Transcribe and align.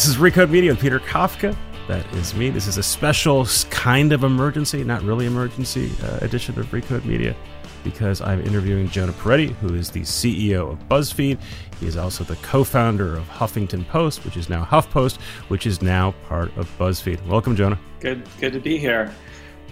This 0.00 0.08
is 0.08 0.16
Recode 0.16 0.48
Media 0.48 0.72
with 0.72 0.80
Peter 0.80 0.98
Kafka. 0.98 1.54
That 1.86 2.10
is 2.14 2.34
me. 2.34 2.48
This 2.48 2.66
is 2.66 2.78
a 2.78 2.82
special 2.82 3.44
kind 3.68 4.14
of 4.14 4.24
emergency, 4.24 4.82
not 4.82 5.02
really 5.02 5.26
emergency, 5.26 5.92
uh, 6.02 6.20
edition 6.22 6.58
of 6.58 6.64
Recode 6.68 7.04
Media 7.04 7.36
because 7.84 8.22
I'm 8.22 8.40
interviewing 8.40 8.88
Jonah 8.88 9.12
Peretti, 9.12 9.50
who 9.56 9.74
is 9.74 9.90
the 9.90 10.00
CEO 10.00 10.72
of 10.72 10.78
BuzzFeed. 10.88 11.38
He 11.80 11.86
is 11.86 11.98
also 11.98 12.24
the 12.24 12.36
co 12.36 12.64
founder 12.64 13.14
of 13.14 13.28
Huffington 13.28 13.86
Post, 13.88 14.24
which 14.24 14.38
is 14.38 14.48
now 14.48 14.64
HuffPost, 14.64 15.20
which 15.48 15.66
is 15.66 15.82
now 15.82 16.12
part 16.28 16.56
of 16.56 16.66
BuzzFeed. 16.78 17.22
Welcome, 17.26 17.54
Jonah. 17.54 17.78
Good, 18.00 18.26
good 18.40 18.54
to 18.54 18.58
be 18.58 18.78
here. 18.78 19.14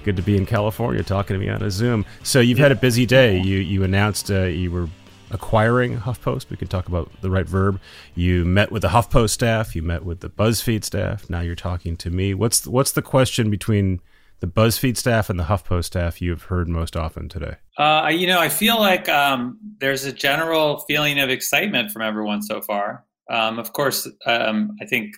Good 0.05 0.17
to 0.17 0.23
be 0.23 0.37
in 0.37 0.45
California 0.45 1.03
talking 1.03 1.41
to 1.41 1.41
me 1.41 1.49
on 1.49 1.63
a 1.63 1.71
Zoom. 1.71 2.05
So 2.23 2.41
you've 2.41 2.59
yeah. 2.59 2.65
had 2.67 2.73
a 2.73 2.77
busy 2.77 3.07
day. 3.07 3.41
You 3.41 3.61
you 3.61 3.83
announced 3.83 4.31
uh, 4.31 4.43
you 4.43 4.71
were 4.71 4.91
acquiring 5.31 5.99
HuffPost. 5.99 6.51
We 6.51 6.57
could 6.57 6.71
talk 6.71 6.89
about 6.89 7.11
the 7.21 7.31
right 7.31 7.47
verb. 7.47 7.81
You 8.15 8.45
met 8.45 8.73
with 8.73 8.83
the 8.83 8.89
HuffPost 8.89 9.31
staff. 9.31 9.75
You 9.77 9.83
met 9.83 10.05
with 10.05 10.21
the 10.21 10.31
BuzzFeed 10.31 10.85
staff. 10.85 11.29
Now 11.29 11.41
you're 11.41 11.55
talking 11.55 11.97
to 11.99 12.11
me. 12.11 12.35
What's 12.35 12.67
what's 12.67 12.93
the 12.93 13.03
question 13.03 13.51
between 13.51 14.01
the 14.41 14.47
BuzzFeed 14.47 14.97
staff 14.97 15.29
and 15.29 15.39
the 15.39 15.45
HuffPost 15.45 15.85
staff 15.85 16.23
you've 16.23 16.45
heard 16.45 16.69
most 16.69 16.97
often 16.97 17.29
today? 17.29 17.57
Uh, 17.77 18.11
you 18.13 18.27
know, 18.27 18.41
I 18.41 18.49
feel 18.49 18.79
like 18.79 19.09
um, 19.09 19.59
there's 19.81 20.05
a 20.05 20.13
general 20.13 20.85
feeling 20.89 21.19
of 21.19 21.29
excitement 21.29 21.91
from 21.91 22.03
everyone 22.03 22.43
so 22.43 22.61
far. 22.61 23.05
Um, 23.31 23.59
of 23.59 23.73
course, 23.73 24.09
um, 24.27 24.77
I 24.81 24.87
think 24.87 25.15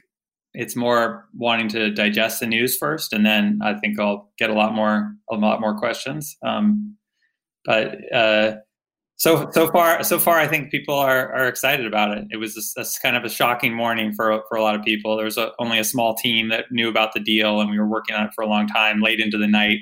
it's 0.53 0.75
more 0.75 1.29
wanting 1.35 1.69
to 1.69 1.91
digest 1.91 2.41
the 2.41 2.47
news 2.47 2.77
first, 2.77 3.13
and 3.13 3.25
then 3.25 3.61
I 3.63 3.75
think 3.75 4.01
I'll 4.01 4.33
get 4.39 4.51
a 4.51 4.55
lot 4.55 4.75
more 4.75 5.15
a 5.31 5.37
lot 5.37 5.61
more 5.61 5.79
questions. 5.79 6.37
Um, 6.45 6.97
but 7.65 8.13
uh, 8.13 8.57
so 9.21 9.51
so 9.53 9.71
far 9.71 10.03
so 10.03 10.19
far 10.19 10.39
I 10.39 10.49
think 10.49 10.71
people 10.71 10.95
are, 10.95 11.31
are 11.35 11.47
excited 11.47 11.87
about 11.87 12.17
it. 12.17 12.25
It 12.31 12.39
was 12.39 12.99
kind 13.03 13.17
of 13.17 13.25
a 13.25 13.29
shocking 13.29 13.75
morning 13.75 14.15
for 14.15 14.43
for 14.49 14.57
a 14.57 14.63
lot 14.63 14.75
of 14.75 14.83
people. 14.83 15.15
There 15.17 15.27
was 15.27 15.37
a, 15.37 15.53
only 15.59 15.79
a 15.79 15.85
small 15.85 16.15
team 16.15 16.49
that 16.49 16.73
knew 16.73 16.89
about 16.89 17.13
the 17.13 17.21
deal, 17.21 17.61
and 17.61 17.71
we 17.71 17.79
were 17.79 17.87
working 17.87 18.17
on 18.17 18.25
it 18.25 18.33
for 18.35 18.43
a 18.43 18.47
long 18.47 18.67
time, 18.67 19.03
late 19.03 19.21
into 19.21 19.37
the 19.37 19.47
night, 19.47 19.81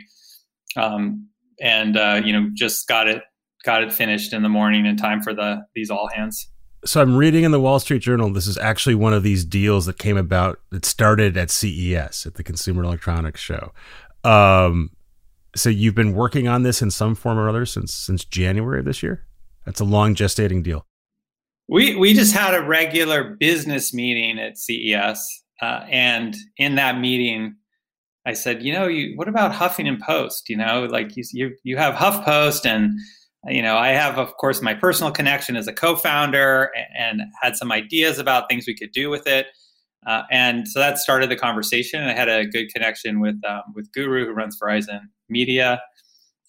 um, 0.74 1.28
and 1.60 1.96
uh, 1.96 2.20
you 2.24 2.32
know 2.32 2.50
just 2.52 2.88
got 2.88 3.06
it 3.06 3.22
got 3.62 3.84
it 3.84 3.92
finished 3.92 4.32
in 4.32 4.42
the 4.42 4.48
morning 4.48 4.86
in 4.86 4.96
time 4.96 5.22
for 5.22 5.32
the 5.32 5.62
these 5.72 5.88
all 5.88 6.08
hands. 6.12 6.48
So 6.84 7.00
I'm 7.00 7.16
reading 7.16 7.44
in 7.44 7.52
the 7.52 7.60
Wall 7.60 7.78
Street 7.78 8.02
Journal. 8.02 8.32
This 8.32 8.48
is 8.48 8.58
actually 8.58 8.96
one 8.96 9.12
of 9.12 9.22
these 9.22 9.44
deals 9.44 9.86
that 9.86 9.98
came 9.98 10.16
about. 10.16 10.58
That 10.70 10.84
started 10.84 11.36
at 11.36 11.52
CES 11.52 12.26
at 12.26 12.34
the 12.34 12.42
Consumer 12.42 12.82
Electronics 12.82 13.40
Show. 13.40 13.72
Um, 14.24 14.90
so 15.54 15.70
you've 15.70 15.94
been 15.94 16.14
working 16.14 16.48
on 16.48 16.64
this 16.64 16.82
in 16.82 16.90
some 16.90 17.14
form 17.14 17.38
or 17.38 17.48
other 17.48 17.66
since 17.66 17.94
since 17.94 18.24
January 18.24 18.80
of 18.80 18.84
this 18.84 19.00
year. 19.00 19.24
That's 19.64 19.80
a 19.80 19.84
long 19.84 20.14
gestating 20.14 20.62
deal. 20.62 20.86
We 21.68 21.94
we 21.96 22.14
just 22.14 22.34
had 22.34 22.54
a 22.54 22.62
regular 22.62 23.36
business 23.38 23.92
meeting 23.92 24.38
at 24.38 24.56
CES, 24.56 25.42
uh, 25.60 25.84
and 25.90 26.34
in 26.56 26.76
that 26.76 26.98
meeting, 26.98 27.56
I 28.24 28.32
said, 28.32 28.62
you 28.62 28.72
know, 28.72 28.86
you, 28.86 29.16
what 29.16 29.28
about 29.28 29.52
Huffington 29.52 30.00
Post? 30.00 30.48
You 30.48 30.56
know, 30.56 30.86
like 30.90 31.16
you 31.16 31.24
you, 31.32 31.56
you 31.64 31.76
have 31.76 31.94
HuffPost, 31.94 32.64
and 32.64 32.98
you 33.46 33.62
know, 33.62 33.76
I 33.76 33.88
have, 33.88 34.18
of 34.18 34.36
course, 34.36 34.62
my 34.62 34.74
personal 34.74 35.12
connection 35.12 35.56
as 35.56 35.66
a 35.66 35.72
co-founder, 35.72 36.70
and, 36.96 37.20
and 37.20 37.28
had 37.42 37.56
some 37.56 37.70
ideas 37.70 38.18
about 38.18 38.48
things 38.48 38.66
we 38.66 38.76
could 38.76 38.92
do 38.92 39.10
with 39.10 39.26
it. 39.26 39.46
Uh, 40.06 40.22
and 40.30 40.68
so 40.68 40.78
that 40.78 40.98
started 40.98 41.30
the 41.30 41.36
conversation. 41.36 42.02
I 42.02 42.14
had 42.14 42.28
a 42.28 42.46
good 42.46 42.68
connection 42.72 43.20
with 43.20 43.36
um, 43.48 43.62
with 43.74 43.92
Guru, 43.92 44.26
who 44.26 44.32
runs 44.32 44.58
Verizon 44.60 45.00
Media, 45.28 45.80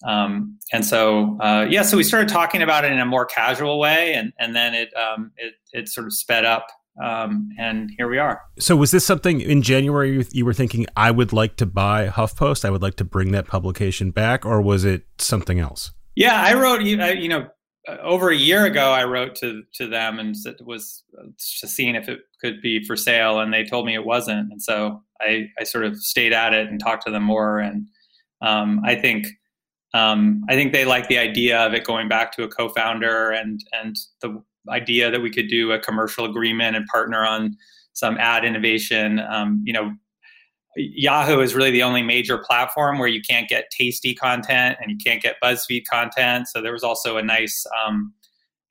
um, 0.06 0.58
and 0.72 0.84
so, 0.84 1.36
uh, 1.40 1.66
yeah, 1.68 1.82
so 1.82 1.96
we 1.96 2.04
started 2.04 2.28
talking 2.28 2.62
about 2.62 2.84
it 2.84 2.92
in 2.92 2.98
a 2.98 3.04
more 3.04 3.26
casual 3.26 3.78
way, 3.78 4.14
and 4.14 4.32
and 4.38 4.56
then 4.56 4.74
it 4.74 4.90
um, 4.94 5.32
it 5.36 5.54
it 5.72 5.88
sort 5.88 6.06
of 6.06 6.14
sped 6.14 6.44
up, 6.44 6.66
um, 7.02 7.50
and 7.58 7.90
here 7.96 8.08
we 8.08 8.18
are. 8.18 8.40
So, 8.58 8.76
was 8.76 8.92
this 8.92 9.04
something 9.04 9.40
in 9.40 9.62
January 9.62 10.26
you 10.32 10.44
were 10.46 10.54
thinking 10.54 10.86
I 10.96 11.10
would 11.10 11.32
like 11.32 11.56
to 11.56 11.66
buy 11.66 12.08
HuffPost? 12.08 12.64
I 12.64 12.70
would 12.70 12.82
like 12.82 12.96
to 12.96 13.04
bring 13.04 13.32
that 13.32 13.46
publication 13.46 14.10
back, 14.10 14.46
or 14.46 14.62
was 14.62 14.84
it 14.84 15.04
something 15.18 15.58
else? 15.58 15.92
Yeah, 16.16 16.40
I 16.40 16.54
wrote 16.54 16.80
you 16.80 17.02
you 17.04 17.28
know 17.28 17.48
over 18.02 18.30
a 18.30 18.36
year 18.36 18.64
ago. 18.64 18.92
I 18.92 19.04
wrote 19.04 19.34
to 19.36 19.64
to 19.74 19.86
them 19.86 20.18
and 20.18 20.34
was 20.64 21.04
just 21.38 21.74
seeing 21.74 21.94
if 21.94 22.08
it 22.08 22.20
could 22.40 22.62
be 22.62 22.82
for 22.84 22.96
sale, 22.96 23.38
and 23.40 23.52
they 23.52 23.64
told 23.64 23.84
me 23.84 23.94
it 23.94 24.06
wasn't, 24.06 24.50
and 24.50 24.62
so 24.62 25.02
I 25.20 25.48
I 25.58 25.64
sort 25.64 25.84
of 25.84 25.98
stayed 25.98 26.32
at 26.32 26.54
it 26.54 26.68
and 26.68 26.80
talked 26.80 27.04
to 27.04 27.12
them 27.12 27.24
more, 27.24 27.58
and 27.58 27.86
um, 28.40 28.80
I 28.82 28.94
think 28.94 29.26
um, 29.94 30.44
I 30.48 30.54
think 30.54 30.72
they 30.72 30.84
like 30.84 31.08
the 31.08 31.18
idea 31.18 31.58
of 31.58 31.74
it 31.74 31.84
going 31.84 32.08
back 32.08 32.32
to 32.32 32.44
a 32.44 32.48
co-founder 32.48 33.30
and 33.30 33.60
and 33.72 33.96
the 34.20 34.42
idea 34.68 35.10
that 35.10 35.20
we 35.20 35.30
could 35.30 35.48
do 35.48 35.72
a 35.72 35.78
commercial 35.78 36.24
agreement 36.24 36.76
and 36.76 36.86
partner 36.86 37.24
on 37.24 37.56
some 37.92 38.16
ad 38.18 38.44
innovation. 38.44 39.20
Um, 39.20 39.62
you 39.64 39.72
know, 39.72 39.92
Yahoo 40.76 41.40
is 41.40 41.54
really 41.54 41.70
the 41.70 41.82
only 41.82 42.02
major 42.02 42.38
platform 42.38 42.98
where 42.98 43.08
you 43.08 43.20
can't 43.20 43.48
get 43.48 43.70
tasty 43.70 44.14
content 44.14 44.78
and 44.80 44.90
you 44.90 44.96
can't 45.04 45.22
get 45.22 45.36
BuzzFeed 45.42 45.84
content. 45.90 46.46
So 46.48 46.62
there 46.62 46.72
was 46.72 46.84
also 46.84 47.16
a 47.16 47.22
nice, 47.22 47.66
um, 47.84 48.12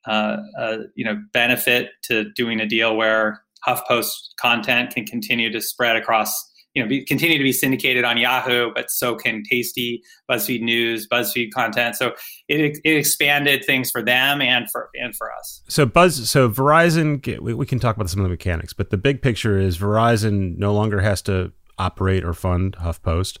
uh, 0.06 0.38
uh, 0.58 0.78
you 0.94 1.04
know, 1.04 1.20
benefit 1.32 1.90
to 2.04 2.30
doing 2.32 2.60
a 2.60 2.66
deal 2.66 2.96
where 2.96 3.42
HuffPost 3.66 4.36
content 4.40 4.94
can 4.94 5.04
continue 5.04 5.52
to 5.52 5.60
spread 5.60 5.96
across 5.96 6.49
you 6.74 6.82
know 6.82 6.88
be, 6.88 7.04
continue 7.04 7.38
to 7.38 7.44
be 7.44 7.52
syndicated 7.52 8.04
on 8.04 8.18
Yahoo, 8.18 8.72
but 8.74 8.90
so 8.90 9.14
can 9.14 9.42
Tasty, 9.42 10.02
BuzzFeed 10.30 10.62
News, 10.62 11.08
BuzzFeed 11.08 11.52
content. 11.52 11.96
So 11.96 12.14
it, 12.48 12.78
it 12.84 12.96
expanded 12.96 13.64
things 13.64 13.90
for 13.90 14.02
them 14.02 14.40
and 14.40 14.70
for 14.70 14.90
and 14.94 15.14
for 15.14 15.32
us. 15.32 15.62
So 15.68 15.86
Buzz, 15.86 16.30
so 16.30 16.48
Verizon, 16.48 17.40
we, 17.40 17.54
we 17.54 17.66
can 17.66 17.78
talk 17.78 17.96
about 17.96 18.10
some 18.10 18.20
of 18.20 18.24
the 18.24 18.30
mechanics, 18.30 18.72
but 18.72 18.90
the 18.90 18.96
big 18.96 19.22
picture 19.22 19.58
is 19.58 19.78
Verizon 19.78 20.56
no 20.58 20.72
longer 20.72 21.00
has 21.00 21.22
to 21.22 21.52
operate 21.78 22.22
or 22.22 22.34
fund 22.34 22.76
HuffPost. 22.76 23.38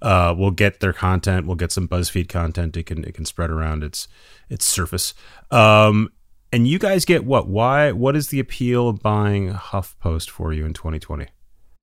Uh, 0.00 0.34
we'll 0.36 0.50
get 0.50 0.80
their 0.80 0.94
content. 0.94 1.46
We'll 1.46 1.56
get 1.56 1.70
some 1.70 1.86
BuzzFeed 1.86 2.28
content. 2.28 2.76
It 2.76 2.84
can 2.84 3.04
it 3.04 3.14
can 3.14 3.24
spread 3.24 3.50
around 3.50 3.84
its 3.84 4.08
its 4.48 4.66
surface. 4.66 5.14
Um, 5.50 6.10
and 6.52 6.66
you 6.66 6.78
guys 6.78 7.04
get 7.04 7.24
what? 7.24 7.48
Why? 7.48 7.92
What 7.92 8.16
is 8.16 8.28
the 8.28 8.40
appeal 8.40 8.88
of 8.88 9.00
buying 9.00 9.52
HuffPost 9.52 10.28
for 10.30 10.52
you 10.52 10.66
in 10.66 10.72
2020? 10.72 11.28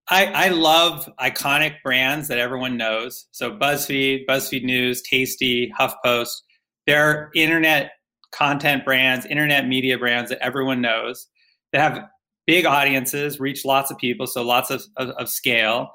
I, 0.09 0.25
I 0.25 0.47
love 0.50 1.08
iconic 1.20 1.75
brands 1.84 2.30
that 2.30 2.40
everyone 2.40 2.78
knows. 2.78 3.28
So 3.31 3.52
BuzzFeed, 3.52 4.25
BuzzFeed 4.28 4.64
News, 4.64 5.03
Tasty, 5.03 5.72
HuffPost, 5.80 6.31
they're 6.88 7.30
internet 7.36 7.92
content 8.31 8.84
brands, 8.86 9.25
internet 9.28 9.68
media 9.68 9.98
brands 9.98 10.30
that 10.31 10.40
everyone 10.42 10.81
knows 10.81 11.28
that 11.72 11.81
have 11.81 12.06
big 12.48 12.66
audiences, 12.66 13.40
reach 13.40 13.64
lots 13.66 13.92
of 13.92 13.98
people, 14.00 14.25
so 14.25 14.42
lots 14.42 14.72
of, 14.72 14.84
of, 14.98 15.09
of 15.09 15.30
scale. 15.30 15.90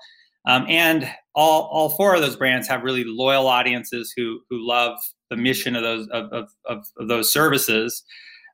Um, 0.46 0.66
and 0.68 1.10
all, 1.34 1.68
all 1.72 1.90
four 1.90 2.14
of 2.14 2.20
those 2.20 2.36
brands 2.36 2.68
have 2.68 2.84
really 2.84 3.02
loyal 3.04 3.48
audiences 3.48 4.12
who, 4.16 4.40
who 4.48 4.64
love 4.64 4.96
the 5.30 5.36
mission 5.36 5.74
of 5.74 5.82
those, 5.82 6.06
of, 6.12 6.26
of, 6.32 6.48
of, 6.66 6.84
of 6.98 7.08
those 7.08 7.32
services. 7.32 8.04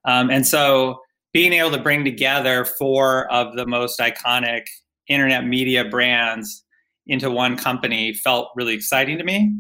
Um, 0.07 0.31
and 0.31 0.47
so 0.47 1.01
being 1.35 1.53
able 1.53 1.73
to 1.73 1.83
bring 1.83 2.05
together 2.05 2.65
four 2.65 3.31
of 3.31 3.57
the 3.57 3.67
most 3.67 4.01
iconic 4.01 4.63
internet 5.09 5.47
media 5.47 5.85
brands 5.85 6.65
into 7.07 7.31
one 7.31 7.57
company 7.57 8.13
felt 8.13 8.51
really 8.55 8.75
exciting 8.75 9.19
to 9.19 9.25
me. 9.25 9.53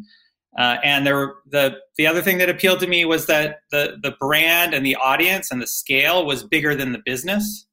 Uh, 0.59 0.77
and 0.83 1.07
there 1.07 1.17
were, 1.17 1.37
the 1.47 1.77
the 1.97 2.07
other 2.07 2.21
thing 2.21 2.39
that 2.39 2.49
appealed 2.49 2.81
to 2.81 2.87
me 2.87 3.05
was 3.05 3.27
that 3.27 3.61
the 3.71 3.97
the 4.03 4.15
brand 4.19 4.75
and 4.75 4.85
the 4.85 4.97
audience 4.97 5.51
and 5.51 5.63
the 5.63 5.67
scale 5.67 6.27
was 6.27 6.43
bigger 6.45 6.75
than 6.75 6.93
the 6.93 7.03
business. 7.05 7.67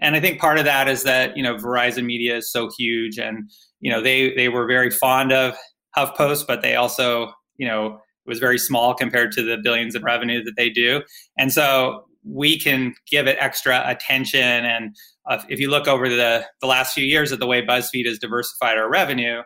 And 0.00 0.16
I 0.16 0.20
think 0.20 0.40
part 0.40 0.58
of 0.58 0.64
that 0.64 0.88
is 0.88 1.02
that 1.02 1.36
you 1.36 1.42
know 1.42 1.56
Verizon 1.56 2.04
Media 2.04 2.36
is 2.36 2.50
so 2.50 2.70
huge, 2.78 3.18
and 3.18 3.50
you 3.80 3.90
know 3.90 4.00
they 4.00 4.32
they 4.34 4.48
were 4.48 4.66
very 4.66 4.90
fond 4.90 5.32
of 5.32 5.54
HuffPost, 5.96 6.46
but 6.46 6.62
they 6.62 6.76
also 6.76 7.32
you 7.58 7.66
know 7.66 7.98
was 8.26 8.38
very 8.38 8.58
small 8.58 8.94
compared 8.94 9.32
to 9.32 9.42
the 9.42 9.58
billions 9.62 9.94
of 9.94 10.04
revenue 10.04 10.42
that 10.44 10.54
they 10.56 10.70
do. 10.70 11.02
And 11.36 11.52
so 11.52 12.04
we 12.24 12.58
can 12.58 12.94
give 13.10 13.26
it 13.26 13.36
extra 13.40 13.82
attention. 13.86 14.40
And 14.40 14.94
uh, 15.28 15.42
if 15.48 15.60
you 15.60 15.70
look 15.70 15.86
over 15.86 16.08
the, 16.08 16.44
the 16.60 16.66
last 16.66 16.94
few 16.94 17.04
years 17.04 17.32
at 17.32 17.38
the 17.38 17.46
way 17.46 17.62
BuzzFeed 17.64 18.06
has 18.06 18.18
diversified 18.18 18.78
our 18.78 18.90
revenue, 18.90 19.42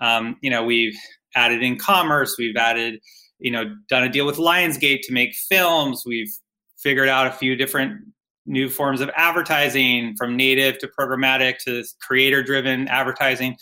um, 0.00 0.36
you 0.42 0.50
know, 0.50 0.64
we've 0.64 0.96
added 1.34 1.62
in 1.62 1.76
commerce, 1.76 2.36
we've 2.38 2.56
added, 2.56 3.00
you 3.38 3.50
know, 3.50 3.64
done 3.88 4.04
a 4.04 4.08
deal 4.08 4.26
with 4.26 4.36
Lionsgate 4.36 5.00
to 5.02 5.12
make 5.12 5.34
films, 5.48 6.02
we've 6.06 6.30
figured 6.78 7.08
out 7.08 7.26
a 7.26 7.32
few 7.32 7.56
different 7.56 8.00
new 8.46 8.68
forms 8.68 9.00
of 9.00 9.10
advertising 9.16 10.14
from 10.16 10.36
native 10.36 10.78
to 10.78 10.88
programmatic 10.98 11.56
to 11.64 11.84
creator 12.00 12.42
driven 12.42 12.88
advertising. 12.88 13.56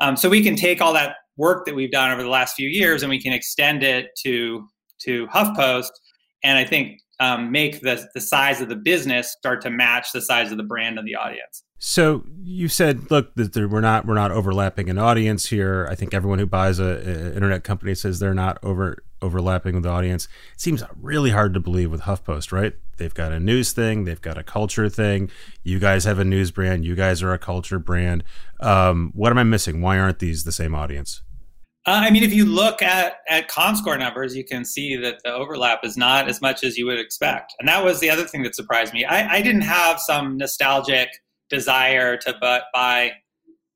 Um, 0.00 0.16
so 0.16 0.28
we 0.28 0.42
can 0.42 0.56
take 0.56 0.80
all 0.80 0.94
that 0.94 1.16
work 1.36 1.66
that 1.66 1.74
we've 1.74 1.90
done 1.90 2.10
over 2.10 2.22
the 2.22 2.28
last 2.28 2.54
few 2.54 2.68
years 2.68 3.02
and 3.02 3.10
we 3.10 3.20
can 3.20 3.32
extend 3.32 3.82
it 3.82 4.08
to 4.22 4.66
to 5.02 5.26
HuffPost. 5.28 5.90
And 6.42 6.58
I 6.58 6.64
think 6.64 7.00
um, 7.20 7.52
make 7.52 7.80
the, 7.82 8.08
the 8.14 8.20
size 8.20 8.60
of 8.60 8.68
the 8.68 8.76
business 8.76 9.30
start 9.30 9.60
to 9.62 9.70
match 9.70 10.08
the 10.12 10.22
size 10.22 10.50
of 10.50 10.56
the 10.56 10.64
brand 10.64 10.98
and 10.98 11.06
the 11.06 11.14
audience. 11.14 11.62
So 11.78 12.24
you 12.42 12.68
said, 12.68 13.10
look, 13.10 13.34
that 13.36 13.56
we're 13.56 13.80
not 13.80 14.06
we're 14.06 14.14
not 14.14 14.32
overlapping 14.32 14.90
an 14.90 14.98
audience 14.98 15.46
here. 15.46 15.86
I 15.90 15.94
think 15.94 16.12
everyone 16.12 16.38
who 16.38 16.46
buys 16.46 16.78
a, 16.78 16.84
a, 16.84 17.34
internet 17.34 17.64
company 17.64 17.94
says 17.94 18.18
they're 18.18 18.34
not 18.34 18.58
over 18.62 19.02
overlapping 19.22 19.74
with 19.74 19.84
the 19.84 19.90
audience. 19.90 20.26
It 20.54 20.60
seems 20.60 20.82
really 21.00 21.30
hard 21.30 21.54
to 21.54 21.60
believe 21.60 21.90
with 21.90 22.02
HuffPost, 22.02 22.52
right? 22.52 22.74
They've 22.96 23.12
got 23.12 23.32
a 23.32 23.40
news 23.40 23.72
thing, 23.72 24.04
they've 24.04 24.20
got 24.20 24.36
a 24.36 24.42
culture 24.42 24.90
thing. 24.90 25.30
You 25.62 25.78
guys 25.78 26.04
have 26.04 26.18
a 26.18 26.24
news 26.24 26.50
brand, 26.50 26.84
you 26.84 26.94
guys 26.94 27.22
are 27.22 27.32
a 27.32 27.38
culture 27.38 27.78
brand. 27.78 28.24
Um, 28.60 29.12
what 29.14 29.32
am 29.32 29.38
I 29.38 29.44
missing? 29.44 29.80
Why 29.80 29.98
aren't 29.98 30.18
these 30.18 30.44
the 30.44 30.52
same 30.52 30.74
audience? 30.74 31.22
Uh, 31.86 32.02
I 32.04 32.10
mean, 32.10 32.22
if 32.22 32.32
you 32.32 32.44
look 32.44 32.82
at 32.82 33.16
at 33.28 33.48
ComScore 33.48 33.98
numbers, 33.98 34.36
you 34.36 34.44
can 34.44 34.64
see 34.64 34.96
that 34.96 35.22
the 35.24 35.32
overlap 35.32 35.80
is 35.82 35.96
not 35.96 36.28
as 36.28 36.42
much 36.42 36.62
as 36.62 36.76
you 36.76 36.86
would 36.86 36.98
expect, 36.98 37.54
and 37.58 37.68
that 37.68 37.82
was 37.82 38.00
the 38.00 38.10
other 38.10 38.24
thing 38.24 38.42
that 38.42 38.54
surprised 38.54 38.92
me. 38.92 39.04
I, 39.04 39.36
I 39.36 39.42
didn't 39.42 39.62
have 39.62 39.98
some 39.98 40.36
nostalgic 40.36 41.08
desire 41.48 42.16
to 42.18 42.34
buy 42.40 43.12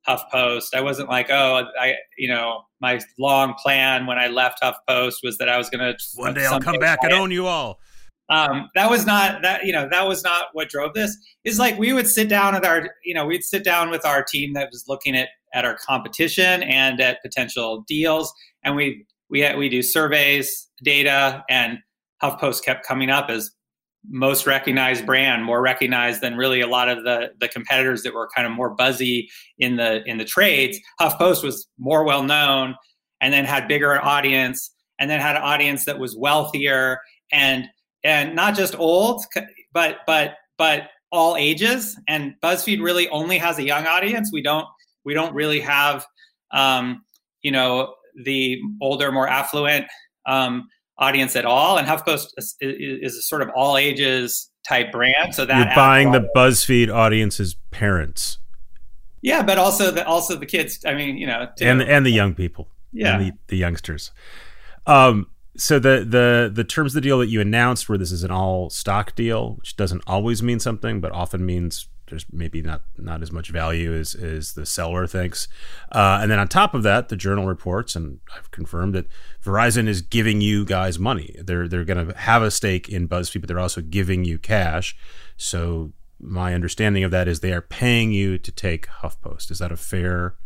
HuffPost. 0.06 0.74
I 0.74 0.80
wasn't 0.80 1.08
like, 1.08 1.30
oh, 1.30 1.64
I, 1.80 1.94
you 2.18 2.28
know, 2.28 2.62
my 2.80 3.00
long 3.18 3.54
plan 3.54 4.06
when 4.06 4.18
I 4.18 4.28
left 4.28 4.62
HuffPost 4.62 5.16
was 5.22 5.38
that 5.38 5.48
I 5.48 5.56
was 5.56 5.70
going 5.70 5.80
to 5.80 5.96
one 6.14 6.34
day 6.34 6.46
I'll 6.46 6.60
come 6.60 6.78
back 6.78 6.98
and 7.02 7.12
own 7.12 7.30
you 7.30 7.46
all. 7.46 7.80
Um, 8.30 8.70
that 8.74 8.88
was 8.88 9.04
not 9.04 9.42
that 9.42 9.66
you 9.66 9.72
know 9.72 9.86
that 9.90 10.08
was 10.08 10.24
not 10.24 10.46
what 10.54 10.70
drove 10.70 10.94
this. 10.94 11.16
Is 11.44 11.58
like 11.58 11.78
we 11.78 11.92
would 11.92 12.08
sit 12.08 12.28
down 12.28 12.54
with 12.54 12.64
our 12.64 12.88
you 13.04 13.14
know 13.14 13.26
we'd 13.26 13.44
sit 13.44 13.64
down 13.64 13.90
with 13.90 14.06
our 14.06 14.22
team 14.22 14.54
that 14.54 14.70
was 14.70 14.84
looking 14.88 15.14
at 15.14 15.28
at 15.52 15.64
our 15.64 15.76
competition 15.76 16.62
and 16.62 17.00
at 17.00 17.22
potential 17.22 17.84
deals, 17.86 18.32
and 18.62 18.76
we 18.76 19.06
we 19.28 19.40
had, 19.40 19.58
we 19.58 19.68
do 19.68 19.82
surveys, 19.82 20.68
data, 20.82 21.44
and 21.50 21.78
HuffPost 22.22 22.64
kept 22.64 22.86
coming 22.86 23.10
up 23.10 23.28
as 23.28 23.50
most 24.08 24.46
recognized 24.46 25.06
brand, 25.06 25.44
more 25.44 25.62
recognized 25.62 26.20
than 26.20 26.36
really 26.36 26.60
a 26.60 26.66
lot 26.66 26.88
of 26.88 27.04
the 27.04 27.30
the 27.40 27.48
competitors 27.48 28.02
that 28.04 28.14
were 28.14 28.28
kind 28.34 28.46
of 28.46 28.52
more 28.54 28.70
buzzy 28.70 29.28
in 29.58 29.76
the 29.76 30.02
in 30.06 30.16
the 30.16 30.24
trades. 30.24 30.78
HuffPost 30.98 31.44
was 31.44 31.66
more 31.78 32.04
well 32.04 32.22
known, 32.22 32.74
and 33.20 33.34
then 33.34 33.44
had 33.44 33.68
bigger 33.68 34.02
audience, 34.02 34.74
and 34.98 35.10
then 35.10 35.20
had 35.20 35.36
an 35.36 35.42
audience 35.42 35.84
that 35.84 35.98
was 35.98 36.16
wealthier 36.16 37.00
and 37.32 37.66
and 38.04 38.36
not 38.36 38.54
just 38.54 38.78
old, 38.78 39.24
but 39.72 39.96
but 40.06 40.36
but 40.58 40.88
all 41.10 41.36
ages. 41.36 41.98
And 42.08 42.34
BuzzFeed 42.42 42.82
really 42.82 43.08
only 43.08 43.38
has 43.38 43.58
a 43.58 43.64
young 43.64 43.86
audience. 43.86 44.30
We 44.32 44.42
don't 44.42 44.66
we 45.04 45.14
don't 45.14 45.34
really 45.34 45.60
have 45.60 46.06
um, 46.52 47.04
you 47.42 47.50
know 47.50 47.94
the 48.22 48.60
older, 48.80 49.10
more 49.10 49.28
affluent 49.28 49.86
um, 50.26 50.68
audience 50.98 51.36
at 51.36 51.44
all. 51.44 51.78
And 51.78 51.86
HuffPost 51.86 52.28
is, 52.36 52.56
is, 52.60 53.16
a 53.16 53.22
sort 53.22 53.42
of 53.42 53.50
all 53.54 53.76
ages 53.76 54.50
type 54.66 54.92
brand. 54.92 55.34
So 55.34 55.44
that 55.44 55.56
you're 55.66 55.74
buying 55.74 56.12
the 56.12 56.28
BuzzFeed 56.34 56.92
audience's 56.92 57.56
parents. 57.70 58.38
Yeah, 59.22 59.42
but 59.42 59.58
also 59.58 59.90
the 59.90 60.06
also 60.06 60.36
the 60.36 60.46
kids. 60.46 60.84
I 60.84 60.94
mean, 60.94 61.16
you 61.16 61.26
know, 61.26 61.48
too. 61.56 61.64
and 61.64 61.82
and 61.82 62.04
the 62.04 62.10
young 62.10 62.34
people. 62.34 62.68
Yeah, 62.92 63.18
the, 63.18 63.32
the, 63.48 63.56
youngsters. 63.56 64.12
Um, 64.86 65.26
so 65.56 65.78
the 65.78 66.04
the 66.08 66.50
the 66.52 66.64
terms 66.64 66.92
of 66.92 67.02
the 67.02 67.08
deal 67.08 67.18
that 67.18 67.28
you 67.28 67.40
announced, 67.40 67.88
where 67.88 67.98
this 67.98 68.12
is 68.12 68.24
an 68.24 68.30
all 68.30 68.70
stock 68.70 69.14
deal, 69.14 69.54
which 69.54 69.76
doesn't 69.76 70.02
always 70.06 70.42
mean 70.42 70.58
something, 70.58 71.00
but 71.00 71.12
often 71.12 71.46
means 71.46 71.88
there's 72.08 72.26
maybe 72.32 72.60
not 72.60 72.82
not 72.98 73.22
as 73.22 73.32
much 73.32 73.50
value 73.50 73.94
as 73.94 74.14
as 74.14 74.52
the 74.54 74.66
seller 74.66 75.06
thinks. 75.06 75.48
Uh, 75.92 76.18
and 76.20 76.30
then 76.30 76.38
on 76.38 76.48
top 76.48 76.74
of 76.74 76.82
that, 76.82 77.08
the 77.08 77.16
journal 77.16 77.46
reports, 77.46 77.96
and 77.96 78.20
I've 78.36 78.50
confirmed 78.50 78.94
that 78.94 79.06
Verizon 79.44 79.88
is 79.88 80.02
giving 80.02 80.40
you 80.40 80.64
guys 80.64 80.98
money. 80.98 81.36
They're 81.42 81.68
they're 81.68 81.84
going 81.84 82.08
to 82.08 82.16
have 82.16 82.42
a 82.42 82.50
stake 82.50 82.88
in 82.88 83.08
BuzzFeed, 83.08 83.40
but 83.40 83.48
they're 83.48 83.58
also 83.58 83.80
giving 83.80 84.24
you 84.24 84.38
cash. 84.38 84.96
So 85.36 85.92
my 86.20 86.54
understanding 86.54 87.04
of 87.04 87.10
that 87.10 87.28
is 87.28 87.40
they 87.40 87.52
are 87.52 87.60
paying 87.60 88.12
you 88.12 88.38
to 88.38 88.52
take 88.52 88.86
HuffPost. 89.02 89.50
Is 89.50 89.58
that 89.58 89.72
a 89.72 89.76
fair 89.76 90.36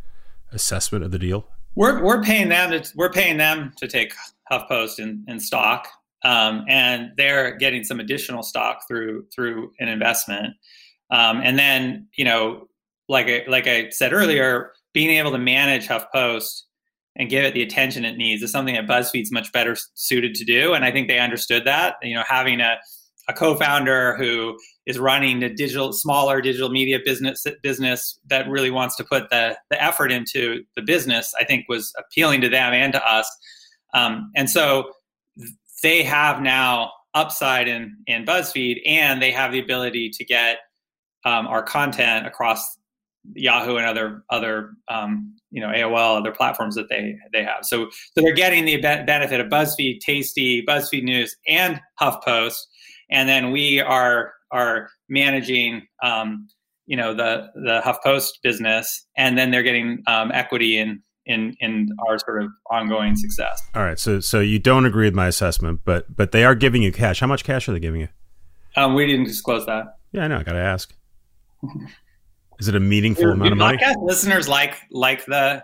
assessment 0.52 1.04
of 1.04 1.10
the 1.10 1.18
deal? 1.18 1.48
We're 1.78 2.02
we're 2.02 2.22
paying 2.22 2.48
them 2.48 2.72
to 2.72 2.92
we're 2.96 3.12
paying 3.12 3.36
them 3.36 3.72
to 3.76 3.86
take 3.86 4.12
HuffPost 4.50 4.98
in, 4.98 5.24
in 5.28 5.38
stock, 5.38 5.86
um, 6.24 6.64
and 6.68 7.12
they're 7.16 7.56
getting 7.56 7.84
some 7.84 8.00
additional 8.00 8.42
stock 8.42 8.80
through 8.88 9.26
through 9.32 9.70
an 9.78 9.88
investment. 9.88 10.54
Um, 11.12 11.40
and 11.42 11.56
then, 11.56 12.08
you 12.16 12.24
know, 12.24 12.66
like 13.08 13.28
I, 13.28 13.44
like 13.46 13.68
I 13.68 13.90
said 13.90 14.12
earlier, 14.12 14.72
being 14.92 15.10
able 15.10 15.30
to 15.30 15.38
manage 15.38 15.86
HuffPost 15.86 16.62
and 17.14 17.30
give 17.30 17.44
it 17.44 17.54
the 17.54 17.62
attention 17.62 18.04
it 18.04 18.16
needs 18.16 18.42
is 18.42 18.50
something 18.50 18.74
that 18.74 18.88
BuzzFeed's 18.88 19.30
much 19.30 19.52
better 19.52 19.76
suited 19.94 20.34
to 20.34 20.44
do. 20.44 20.74
And 20.74 20.84
I 20.84 20.90
think 20.90 21.06
they 21.06 21.20
understood 21.20 21.64
that. 21.64 21.94
You 22.02 22.16
know, 22.16 22.24
having 22.26 22.60
a, 22.60 22.76
a 23.28 23.32
co-founder 23.32 24.16
who 24.16 24.58
is 24.86 24.98
running 24.98 25.42
a 25.42 25.52
digital, 25.52 25.92
smaller 25.92 26.40
digital 26.40 26.70
media 26.70 26.98
business 27.04 27.46
business 27.62 28.18
that 28.28 28.48
really 28.48 28.70
wants 28.70 28.96
to 28.96 29.04
put 29.04 29.28
the 29.30 29.56
the 29.70 29.82
effort 29.82 30.10
into 30.10 30.64
the 30.76 30.82
business, 30.82 31.34
I 31.38 31.44
think 31.44 31.66
was 31.68 31.92
appealing 31.98 32.40
to 32.40 32.48
them 32.48 32.72
and 32.72 32.92
to 32.94 33.06
us. 33.06 33.30
Um, 33.94 34.30
and 34.34 34.48
so 34.48 34.90
they 35.82 36.02
have 36.02 36.40
now 36.40 36.92
upside 37.14 37.68
in 37.68 37.96
in 38.06 38.24
BuzzFeed, 38.24 38.80
and 38.86 39.20
they 39.20 39.30
have 39.30 39.52
the 39.52 39.60
ability 39.60 40.10
to 40.10 40.24
get 40.24 40.58
um, 41.24 41.46
our 41.46 41.62
content 41.62 42.26
across 42.26 42.78
Yahoo 43.34 43.76
and 43.76 43.86
other 43.86 44.22
other 44.30 44.72
um, 44.88 45.36
you 45.50 45.60
know 45.60 45.68
AOL 45.68 46.18
other 46.18 46.32
platforms 46.32 46.74
that 46.74 46.88
they 46.88 47.16
they 47.32 47.42
have. 47.42 47.64
So 47.64 47.88
so 47.90 48.22
they're 48.22 48.32
getting 48.32 48.64
the 48.64 48.78
benefit 48.80 49.40
of 49.40 49.48
BuzzFeed, 49.48 50.00
Tasty, 50.00 50.64
BuzzFeed 50.64 51.02
News, 51.02 51.36
and 51.46 51.80
HuffPost, 52.00 52.58
and 53.10 53.28
then 53.28 53.50
we 53.50 53.80
are 53.80 54.32
are 54.50 54.88
managing 55.08 55.86
um, 56.02 56.48
you 56.86 56.96
know 56.96 57.14
the 57.14 57.50
the 57.54 57.80
HuffPost 57.84 58.40
business, 58.42 59.06
and 59.16 59.36
then 59.36 59.50
they're 59.50 59.62
getting 59.62 60.02
um, 60.06 60.30
equity 60.32 60.78
in 60.78 61.02
in 61.26 61.54
in 61.60 61.88
our 62.08 62.18
sort 62.18 62.42
of 62.42 62.50
ongoing 62.70 63.14
success. 63.16 63.62
All 63.74 63.82
right, 63.82 63.98
so 63.98 64.20
so 64.20 64.40
you 64.40 64.58
don't 64.58 64.86
agree 64.86 65.06
with 65.06 65.14
my 65.14 65.28
assessment, 65.28 65.80
but 65.84 66.14
but 66.14 66.32
they 66.32 66.44
are 66.44 66.54
giving 66.54 66.82
you 66.82 66.90
cash. 66.90 67.20
How 67.20 67.26
much 67.26 67.44
cash 67.44 67.68
are 67.68 67.72
they 67.72 67.80
giving 67.80 68.00
you? 68.00 68.08
Um, 68.76 68.94
we 68.94 69.06
didn't 69.06 69.24
disclose 69.24 69.66
that. 69.66 69.98
Yeah, 70.12 70.24
I 70.24 70.28
know. 70.28 70.38
I 70.38 70.42
got 70.42 70.52
to 70.52 70.58
ask. 70.58 70.94
Is 72.58 72.68
it 72.68 72.74
a 72.74 72.80
meaningful 72.80 73.30
amount 73.30 73.52
of 73.52 73.58
money? 73.58 73.78
Listeners 74.00 74.48
like 74.48 74.76
like 74.90 75.24
the 75.26 75.62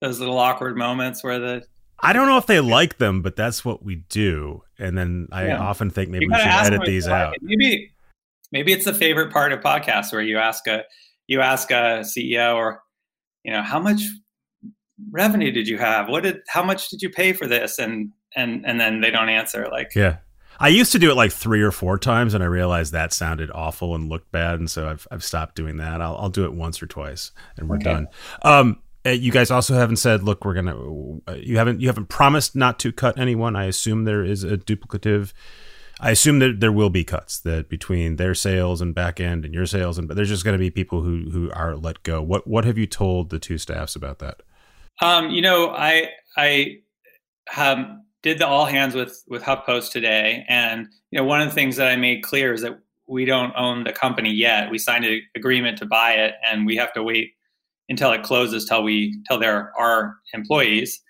those 0.00 0.20
little 0.20 0.38
awkward 0.38 0.76
moments 0.76 1.24
where 1.24 1.38
the 1.38 1.62
I 2.04 2.12
don't 2.12 2.26
know 2.26 2.38
if 2.38 2.46
they 2.46 2.60
like 2.60 2.98
them, 2.98 3.22
but 3.22 3.36
that's 3.36 3.64
what 3.64 3.84
we 3.84 3.96
do. 3.96 4.62
And 4.78 4.96
then 4.96 5.28
I 5.32 5.46
yeah. 5.46 5.58
often 5.58 5.90
think 5.90 6.10
maybe 6.10 6.28
we 6.28 6.36
should 6.36 6.46
edit 6.46 6.82
these 6.84 7.08
out. 7.08 7.36
Maybe 7.40 7.92
maybe 8.52 8.72
it's 8.72 8.84
the 8.84 8.94
favorite 8.94 9.32
part 9.32 9.52
of 9.52 9.60
podcasts 9.60 10.12
where 10.12 10.22
you 10.22 10.38
ask 10.38 10.66
a 10.66 10.84
you 11.26 11.40
ask 11.40 11.70
a 11.70 12.02
CEO 12.04 12.54
or 12.54 12.82
you 13.42 13.52
know 13.52 13.62
how 13.62 13.78
much 13.80 14.02
revenue 15.10 15.50
did 15.50 15.68
you 15.68 15.78
have? 15.78 16.08
What 16.08 16.22
did 16.22 16.40
how 16.48 16.62
much 16.62 16.88
did 16.88 17.02
you 17.02 17.10
pay 17.10 17.32
for 17.32 17.46
this? 17.46 17.78
And 17.78 18.12
and 18.36 18.64
and 18.66 18.80
then 18.80 19.00
they 19.00 19.10
don't 19.10 19.28
answer. 19.28 19.68
Like 19.70 19.94
yeah, 19.94 20.18
I 20.58 20.68
used 20.68 20.92
to 20.92 20.98
do 20.98 21.10
it 21.10 21.14
like 21.14 21.32
three 21.32 21.62
or 21.62 21.72
four 21.72 21.98
times, 21.98 22.34
and 22.34 22.42
I 22.42 22.46
realized 22.46 22.92
that 22.92 23.12
sounded 23.12 23.50
awful 23.52 23.94
and 23.94 24.08
looked 24.08 24.30
bad, 24.30 24.58
and 24.58 24.70
so 24.70 24.88
I've 24.88 25.06
I've 25.10 25.24
stopped 25.24 25.56
doing 25.56 25.76
that. 25.78 26.00
I'll 26.00 26.16
I'll 26.16 26.30
do 26.30 26.44
it 26.44 26.52
once 26.52 26.82
or 26.82 26.86
twice, 26.86 27.32
and 27.56 27.68
we're 27.68 27.76
okay. 27.76 27.84
done. 27.84 28.08
Um, 28.42 28.80
you 29.12 29.30
guys 29.30 29.50
also 29.50 29.74
haven't 29.74 29.96
said, 29.96 30.22
look, 30.22 30.44
we're 30.44 30.54
gonna. 30.54 30.76
Uh, 31.28 31.34
you 31.34 31.58
haven't 31.58 31.80
you 31.80 31.88
haven't 31.88 32.08
promised 32.08 32.56
not 32.56 32.78
to 32.80 32.92
cut 32.92 33.18
anyone. 33.18 33.54
I 33.56 33.66
assume 33.66 34.04
there 34.04 34.24
is 34.24 34.44
a 34.44 34.56
duplicative. 34.56 35.32
I 36.00 36.10
assume 36.10 36.40
that 36.40 36.60
there 36.60 36.72
will 36.72 36.90
be 36.90 37.04
cuts 37.04 37.38
that 37.40 37.68
between 37.68 38.16
their 38.16 38.34
sales 38.34 38.80
and 38.80 38.94
back 38.94 39.20
end 39.20 39.44
and 39.44 39.54
your 39.54 39.66
sales, 39.66 39.98
and 39.98 40.08
but 40.08 40.16
there's 40.16 40.28
just 40.28 40.44
going 40.44 40.54
to 40.54 40.58
be 40.58 40.70
people 40.70 41.02
who 41.02 41.30
who 41.30 41.50
are 41.52 41.76
let 41.76 42.02
go. 42.02 42.22
What 42.22 42.46
what 42.46 42.64
have 42.64 42.78
you 42.78 42.86
told 42.86 43.30
the 43.30 43.38
two 43.38 43.58
staffs 43.58 43.94
about 43.94 44.18
that? 44.20 44.42
Um, 45.00 45.30
you 45.30 45.42
know, 45.42 45.70
I 45.70 46.08
I 46.36 46.78
um, 47.56 48.04
did 48.22 48.38
the 48.38 48.46
all 48.46 48.64
hands 48.64 48.94
with 48.94 49.22
with 49.28 49.42
HuffPost 49.42 49.92
today, 49.92 50.44
and 50.48 50.88
you 51.10 51.18
know 51.18 51.24
one 51.24 51.40
of 51.40 51.48
the 51.48 51.54
things 51.54 51.76
that 51.76 51.88
I 51.88 51.96
made 51.96 52.22
clear 52.22 52.52
is 52.52 52.62
that 52.62 52.78
we 53.06 53.24
don't 53.26 53.52
own 53.54 53.84
the 53.84 53.92
company 53.92 54.32
yet. 54.32 54.70
We 54.70 54.78
signed 54.78 55.04
an 55.04 55.20
agreement 55.36 55.78
to 55.78 55.86
buy 55.86 56.12
it, 56.12 56.34
and 56.50 56.66
we 56.66 56.76
have 56.76 56.92
to 56.94 57.02
wait 57.02 57.34
until 57.88 58.12
it 58.12 58.22
closes 58.22 58.66
till 58.66 58.82
we 58.82 59.20
till 59.28 59.38
there 59.38 59.72
are 59.78 60.16
employees. 60.32 61.00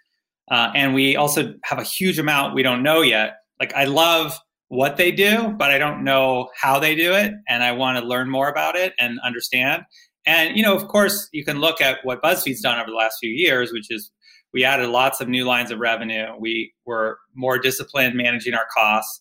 Uh, 0.51 0.71
and 0.75 0.95
we 0.95 1.17
also 1.17 1.55
have 1.65 1.79
a 1.79 1.85
huge 1.85 2.19
amount 2.19 2.55
we 2.55 2.63
don't 2.63 2.83
know 2.83 3.01
yet. 3.01 3.37
Like 3.59 3.73
I 3.75 3.85
love 3.85 4.39
what 4.69 4.97
they 4.97 5.13
do, 5.13 5.55
but 5.57 5.71
I 5.71 5.79
don't 5.79 6.05
know 6.05 6.49
how 6.61 6.79
they 6.79 6.95
do 6.95 7.13
it, 7.13 7.33
and 7.49 7.63
I 7.63 7.73
want 7.73 7.99
to 7.99 8.05
learn 8.05 8.29
more 8.29 8.49
about 8.49 8.77
it 8.77 8.93
and 8.99 9.19
understand. 9.25 9.85
And 10.27 10.57
you 10.57 10.63
know, 10.63 10.75
of 10.75 10.89
course, 10.89 11.29
you 11.33 11.45
can 11.45 11.61
look 11.61 11.81
at 11.81 11.99
what 12.03 12.23
BuzzFeed's 12.23 12.61
done 12.61 12.79
over 12.79 12.91
the 12.91 12.97
last 12.97 13.19
few 13.21 13.31
years, 13.31 13.73
which 13.73 13.91
is 13.91 14.11
we 14.53 14.65
added 14.65 14.89
lots 14.89 15.21
of 15.21 15.29
new 15.29 15.45
lines 15.45 15.71
of 15.71 15.81
revenue. 15.81 16.27
We 16.39 16.73
were 16.87 17.19
more 17.35 17.59
disciplined 17.59 18.15
managing 18.15 18.55
our 18.55 18.67
costs, 18.75 19.21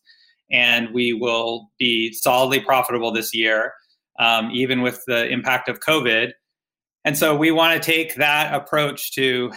and 0.51 0.89
we 0.93 1.13
will 1.13 1.69
be 1.79 2.13
solidly 2.13 2.59
profitable 2.59 3.11
this 3.11 3.33
year, 3.33 3.73
um, 4.19 4.51
even 4.53 4.81
with 4.81 5.01
the 5.07 5.27
impact 5.27 5.67
of 5.69 5.79
COVID. 5.79 6.31
And 7.05 7.17
so 7.17 7.35
we 7.35 7.51
want 7.51 7.81
to 7.81 7.91
take 7.91 8.15
that 8.15 8.53
approach 8.53 9.13
to 9.13 9.51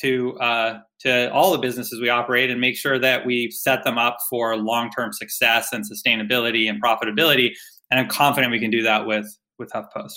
to 0.00 0.38
uh, 0.38 0.78
to 1.00 1.32
all 1.32 1.52
the 1.52 1.58
businesses 1.58 2.00
we 2.00 2.08
operate 2.08 2.50
and 2.50 2.60
make 2.60 2.76
sure 2.76 2.98
that 2.98 3.26
we 3.26 3.50
set 3.50 3.84
them 3.84 3.98
up 3.98 4.18
for 4.28 4.56
long 4.56 4.90
term 4.90 5.12
success 5.12 5.68
and 5.72 5.84
sustainability 5.84 6.68
and 6.68 6.82
profitability. 6.82 7.50
And 7.90 7.98
I'm 8.00 8.08
confident 8.08 8.52
we 8.52 8.60
can 8.60 8.70
do 8.70 8.82
that 8.82 9.06
with 9.06 9.26
with 9.58 9.70
HuffPost. 9.70 10.14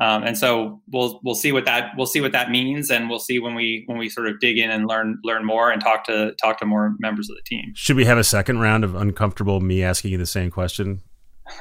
Um, 0.00 0.22
and 0.22 0.38
so 0.38 0.80
we'll 0.90 1.20
we'll 1.22 1.34
see 1.34 1.52
what 1.52 1.66
that 1.66 1.90
we'll 1.96 2.06
see 2.06 2.22
what 2.22 2.32
that 2.32 2.50
means, 2.50 2.90
and 2.90 3.10
we'll 3.10 3.18
see 3.18 3.38
when 3.38 3.54
we 3.54 3.82
when 3.86 3.98
we 3.98 4.08
sort 4.08 4.28
of 4.28 4.40
dig 4.40 4.56
in 4.58 4.70
and 4.70 4.86
learn 4.86 5.18
learn 5.24 5.44
more 5.44 5.70
and 5.70 5.82
talk 5.82 6.04
to 6.04 6.32
talk 6.40 6.58
to 6.60 6.66
more 6.66 6.94
members 7.00 7.28
of 7.28 7.36
the 7.36 7.42
team. 7.44 7.72
Should 7.74 7.96
we 7.96 8.06
have 8.06 8.16
a 8.16 8.24
second 8.24 8.60
round 8.60 8.82
of 8.82 8.94
uncomfortable 8.94 9.60
me 9.60 9.82
asking 9.82 10.12
you 10.12 10.18
the 10.18 10.24
same 10.24 10.50
question? 10.50 11.02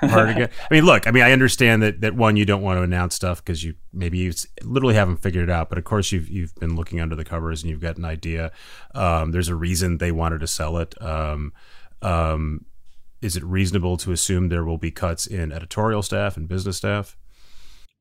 Hard 0.01 0.29
again. 0.29 0.49
I 0.69 0.73
mean, 0.73 0.85
look. 0.85 1.07
I 1.07 1.11
mean, 1.11 1.23
I 1.23 1.31
understand 1.31 1.81
that 1.83 2.01
that 2.01 2.15
one 2.15 2.35
you 2.35 2.45
don't 2.45 2.61
want 2.61 2.77
to 2.77 2.83
announce 2.83 3.15
stuff 3.15 3.43
because 3.43 3.63
you 3.63 3.75
maybe 3.91 4.17
you 4.17 4.33
literally 4.63 4.95
haven't 4.95 5.17
figured 5.17 5.49
it 5.49 5.51
out. 5.51 5.69
But 5.69 5.77
of 5.77 5.83
course, 5.83 6.11
you've 6.11 6.29
you've 6.29 6.55
been 6.55 6.75
looking 6.75 6.99
under 7.01 7.15
the 7.15 7.25
covers 7.25 7.61
and 7.61 7.69
you've 7.69 7.81
got 7.81 7.97
an 7.97 8.05
idea. 8.05 8.51
Um, 8.95 9.31
there's 9.31 9.49
a 9.49 9.55
reason 9.55 9.97
they 9.97 10.11
wanted 10.11 10.39
to 10.39 10.47
sell 10.47 10.77
it. 10.77 10.99
Um, 11.01 11.53
um, 12.01 12.65
is 13.21 13.35
it 13.35 13.43
reasonable 13.43 13.97
to 13.97 14.11
assume 14.11 14.49
there 14.49 14.63
will 14.63 14.77
be 14.77 14.91
cuts 14.91 15.27
in 15.27 15.51
editorial 15.51 16.01
staff 16.01 16.37
and 16.37 16.47
business 16.47 16.77
staff? 16.77 17.17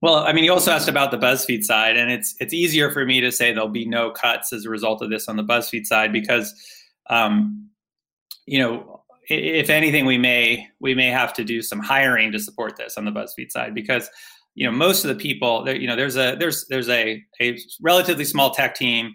Well, 0.00 0.14
I 0.14 0.32
mean, 0.32 0.44
you 0.44 0.52
also 0.52 0.70
asked 0.70 0.88
about 0.88 1.10
the 1.10 1.18
BuzzFeed 1.18 1.64
side, 1.64 1.96
and 1.96 2.10
it's 2.10 2.36
it's 2.38 2.54
easier 2.54 2.90
for 2.90 3.04
me 3.04 3.20
to 3.20 3.32
say 3.32 3.52
there'll 3.52 3.68
be 3.68 3.86
no 3.86 4.10
cuts 4.10 4.52
as 4.52 4.64
a 4.64 4.70
result 4.70 5.02
of 5.02 5.10
this 5.10 5.28
on 5.28 5.36
the 5.36 5.42
BuzzFeed 5.42 5.86
side 5.86 6.12
because, 6.12 6.54
um, 7.10 7.68
you 8.46 8.60
know, 8.60 8.97
if 9.28 9.70
anything, 9.70 10.06
we 10.06 10.18
may 10.18 10.66
we 10.80 10.94
may 10.94 11.08
have 11.08 11.32
to 11.34 11.44
do 11.44 11.62
some 11.62 11.80
hiring 11.80 12.32
to 12.32 12.38
support 12.38 12.76
this 12.76 12.96
on 12.96 13.04
the 13.04 13.10
BuzzFeed 13.10 13.50
side 13.50 13.74
because, 13.74 14.08
you 14.54 14.66
know, 14.66 14.72
most 14.72 15.04
of 15.04 15.08
the 15.08 15.14
people, 15.14 15.68
you 15.68 15.86
know, 15.86 15.96
there's 15.96 16.16
a 16.16 16.36
there's 16.38 16.66
there's 16.68 16.88
a 16.88 17.22
a 17.40 17.58
relatively 17.80 18.24
small 18.24 18.52
tech 18.52 18.74
team, 18.74 19.14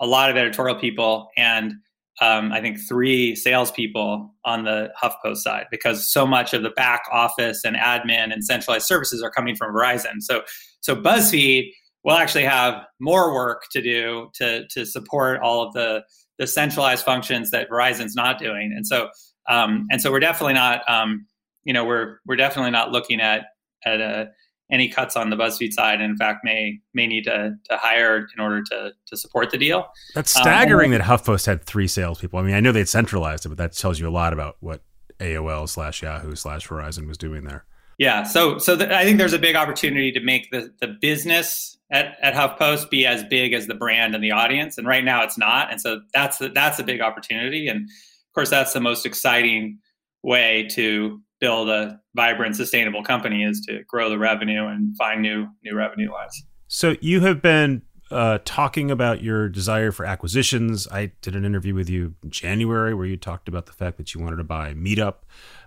a 0.00 0.06
lot 0.06 0.30
of 0.30 0.36
editorial 0.36 0.76
people, 0.76 1.30
and 1.36 1.74
um, 2.20 2.52
I 2.52 2.60
think 2.60 2.78
three 2.78 3.34
salespeople 3.34 4.32
on 4.44 4.64
the 4.64 4.92
HuffPost 5.02 5.38
side 5.38 5.66
because 5.70 6.12
so 6.12 6.26
much 6.26 6.54
of 6.54 6.62
the 6.62 6.70
back 6.70 7.02
office 7.10 7.64
and 7.64 7.74
admin 7.74 8.32
and 8.32 8.44
centralized 8.44 8.86
services 8.86 9.22
are 9.22 9.30
coming 9.30 9.56
from 9.56 9.74
Verizon. 9.74 10.20
So, 10.20 10.42
so 10.80 10.94
BuzzFeed 10.94 11.70
will 12.04 12.14
actually 12.14 12.44
have 12.44 12.84
more 13.00 13.34
work 13.34 13.62
to 13.72 13.82
do 13.82 14.30
to 14.34 14.66
to 14.68 14.84
support 14.86 15.40
all 15.40 15.66
of 15.66 15.72
the 15.72 16.02
the 16.38 16.46
centralized 16.46 17.04
functions 17.04 17.50
that 17.50 17.68
Verizon's 17.70 18.14
not 18.14 18.38
doing. 18.38 18.72
And 18.76 18.86
so, 18.86 19.08
um, 19.48 19.86
and 19.90 20.00
so 20.00 20.10
we're 20.10 20.20
definitely 20.20 20.54
not, 20.54 20.88
um, 20.88 21.26
you 21.64 21.72
know, 21.72 21.84
we're 21.84 22.18
we're 22.26 22.36
definitely 22.36 22.70
not 22.70 22.92
looking 22.92 23.20
at 23.20 23.46
at 23.84 24.00
a 24.00 24.30
any 24.70 24.88
cuts 24.88 25.14
on 25.14 25.30
the 25.30 25.36
BuzzFeed 25.36 25.72
side, 25.72 26.00
and 26.00 26.10
in 26.10 26.16
fact 26.16 26.44
may 26.44 26.78
may 26.94 27.06
need 27.06 27.24
to 27.24 27.54
to 27.68 27.76
hire 27.76 28.26
in 28.36 28.42
order 28.42 28.62
to 28.62 28.92
to 29.06 29.16
support 29.16 29.50
the 29.50 29.58
deal. 29.58 29.86
That's 30.14 30.34
um, 30.36 30.42
staggering 30.42 30.92
um, 30.92 30.98
that 30.98 31.06
HuffPost 31.06 31.46
had 31.46 31.64
three 31.64 31.88
salespeople. 31.88 32.38
I 32.38 32.42
mean, 32.42 32.54
I 32.54 32.60
know 32.60 32.72
they'd 32.72 32.88
centralized 32.88 33.46
it, 33.46 33.50
but 33.50 33.58
that 33.58 33.72
tells 33.72 34.00
you 34.00 34.08
a 34.08 34.10
lot 34.10 34.32
about 34.32 34.56
what 34.60 34.82
AOL 35.20 35.68
slash 35.68 36.02
Yahoo 36.02 36.34
slash 36.34 36.66
Verizon 36.66 37.06
was 37.06 37.18
doing 37.18 37.44
there. 37.44 37.64
Yeah, 37.98 38.24
so 38.24 38.58
so 38.58 38.74
the, 38.74 38.96
I 38.96 39.04
think 39.04 39.18
there's 39.18 39.32
a 39.32 39.38
big 39.38 39.54
opportunity 39.54 40.10
to 40.12 40.20
make 40.20 40.50
the 40.50 40.72
the 40.80 40.88
business 40.88 41.78
at, 41.90 42.16
at 42.22 42.34
HuffPost 42.34 42.90
be 42.90 43.06
as 43.06 43.22
big 43.24 43.52
as 43.52 43.66
the 43.66 43.74
brand 43.74 44.14
and 44.14 44.24
the 44.24 44.32
audience, 44.32 44.78
and 44.78 44.86
right 44.86 45.04
now 45.04 45.22
it's 45.22 45.38
not, 45.38 45.70
and 45.70 45.80
so 45.80 46.00
that's 46.12 46.38
the, 46.38 46.48
that's 46.48 46.78
a 46.78 46.82
big 46.82 47.00
opportunity, 47.00 47.68
and 47.68 47.88
course 48.34 48.50
that's 48.50 48.72
the 48.72 48.80
most 48.80 49.06
exciting 49.06 49.78
way 50.22 50.68
to 50.72 51.20
build 51.40 51.68
a 51.68 52.00
vibrant, 52.14 52.56
sustainable 52.56 53.02
company 53.02 53.44
is 53.44 53.60
to 53.68 53.82
grow 53.86 54.08
the 54.08 54.18
revenue 54.18 54.66
and 54.66 54.96
find 54.96 55.20
new 55.22 55.46
new 55.62 55.76
revenue 55.76 56.10
lines. 56.10 56.44
So 56.68 56.96
you 57.00 57.20
have 57.20 57.42
been 57.42 57.82
uh, 58.10 58.38
talking 58.44 58.90
about 58.90 59.22
your 59.22 59.48
desire 59.48 59.92
for 59.92 60.06
acquisitions. 60.06 60.88
I 60.90 61.12
did 61.20 61.36
an 61.36 61.44
interview 61.44 61.74
with 61.74 61.88
you 61.88 62.14
in 62.22 62.30
January 62.30 62.94
where 62.94 63.06
you 63.06 63.16
talked 63.16 63.48
about 63.48 63.66
the 63.66 63.72
fact 63.72 63.96
that 63.98 64.14
you 64.14 64.20
wanted 64.20 64.36
to 64.36 64.44
buy 64.44 64.74
Meetup. 64.74 65.16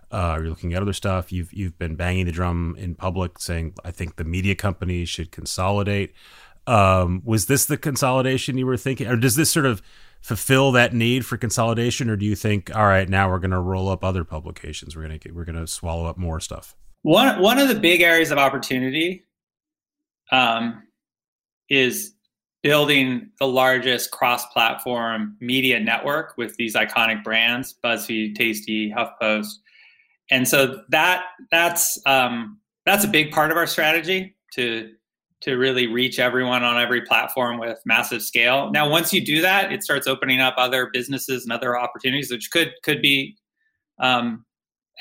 Uh, 0.10 0.38
you're 0.40 0.50
looking 0.50 0.74
at 0.74 0.82
other 0.82 0.94
stuff. 0.94 1.32
You've 1.32 1.52
you've 1.54 1.78
been 1.78 1.96
banging 1.96 2.26
the 2.26 2.32
drum 2.32 2.76
in 2.80 2.96
public, 2.96 3.40
saying 3.40 3.74
I 3.84 3.92
think 3.92 4.16
the 4.16 4.24
media 4.24 4.56
companies 4.56 5.10
should 5.10 5.32
consolidate. 5.32 6.14
Um, 6.66 7.22
was 7.24 7.46
this 7.46 7.66
the 7.66 7.78
consolidation 7.78 8.58
you 8.58 8.66
were 8.66 8.78
thinking, 8.78 9.08
or 9.08 9.18
does 9.18 9.36
this 9.36 9.52
sort 9.52 9.66
of 9.66 9.82
fulfill 10.28 10.74
that 10.74 10.94
need 10.94 11.26
for 11.26 11.38
consolidation, 11.38 12.10
or 12.10 12.18
do 12.18 12.26
you 12.26 12.36
think, 12.36 12.76
all 12.76 12.86
right, 12.86 13.08
now 13.08 13.30
we're 13.30 13.40
going 13.40 13.52
to 13.52 13.62
roll 13.62 13.88
up 13.88 14.04
other 14.04 14.26
publications? 14.26 14.94
We're 14.94 15.08
going 15.08 15.18
to 15.18 15.32
we're 15.32 15.46
going 15.46 15.56
to 15.56 15.66
swallow 15.66 16.06
up 16.06 16.18
more 16.18 16.42
stuff. 16.42 16.76
One 17.04 17.42
one 17.42 17.60
of 17.60 17.70
the 17.70 17.80
big 17.80 18.02
areas 18.02 18.30
of 18.30 18.38
opportunity 18.38 19.24
um, 20.30 20.84
is 21.70 22.14
building 22.62 23.30
the 23.40 23.48
largest 23.48 24.12
cross-platform 24.12 25.38
media 25.40 25.80
network 25.80 26.34
with 26.38 26.58
these 26.58 26.76
iconic 26.76 27.24
brands, 27.24 27.74
BuzzFeed, 27.82 28.36
Tasty, 28.36 28.92
HuffPost, 28.92 29.54
and 30.30 30.46
so 30.46 30.82
that 30.90 31.24
that's 31.52 32.06
um, 32.06 32.60
that's 32.86 33.06
a 33.06 33.08
big 33.08 33.32
part 33.32 33.50
of 33.50 33.56
our 33.56 33.68
strategy 33.68 34.36
to 34.56 34.92
to 35.41 35.56
really 35.56 35.88
reach 35.88 36.20
everyone 36.20 36.63
on 36.63 36.82
every 36.82 37.01
platform 37.01 37.60
with 37.60 37.79
massive 37.86 38.24
scale. 38.24 38.72
Now, 38.72 38.89
once 38.89 39.13
you 39.13 39.24
do 39.24 39.41
that, 39.41 39.72
it 39.72 39.84
starts 39.84 40.08
opening 40.08 40.39
up 40.39 40.56
other 40.58 40.89
businesses 40.91 41.44
and 41.44 41.51
other 41.51 41.77
opportunities, 41.77 42.32
which 42.32 42.50
could 42.51 42.72
could 42.84 43.01
be 43.01 43.38
um, 44.00 44.46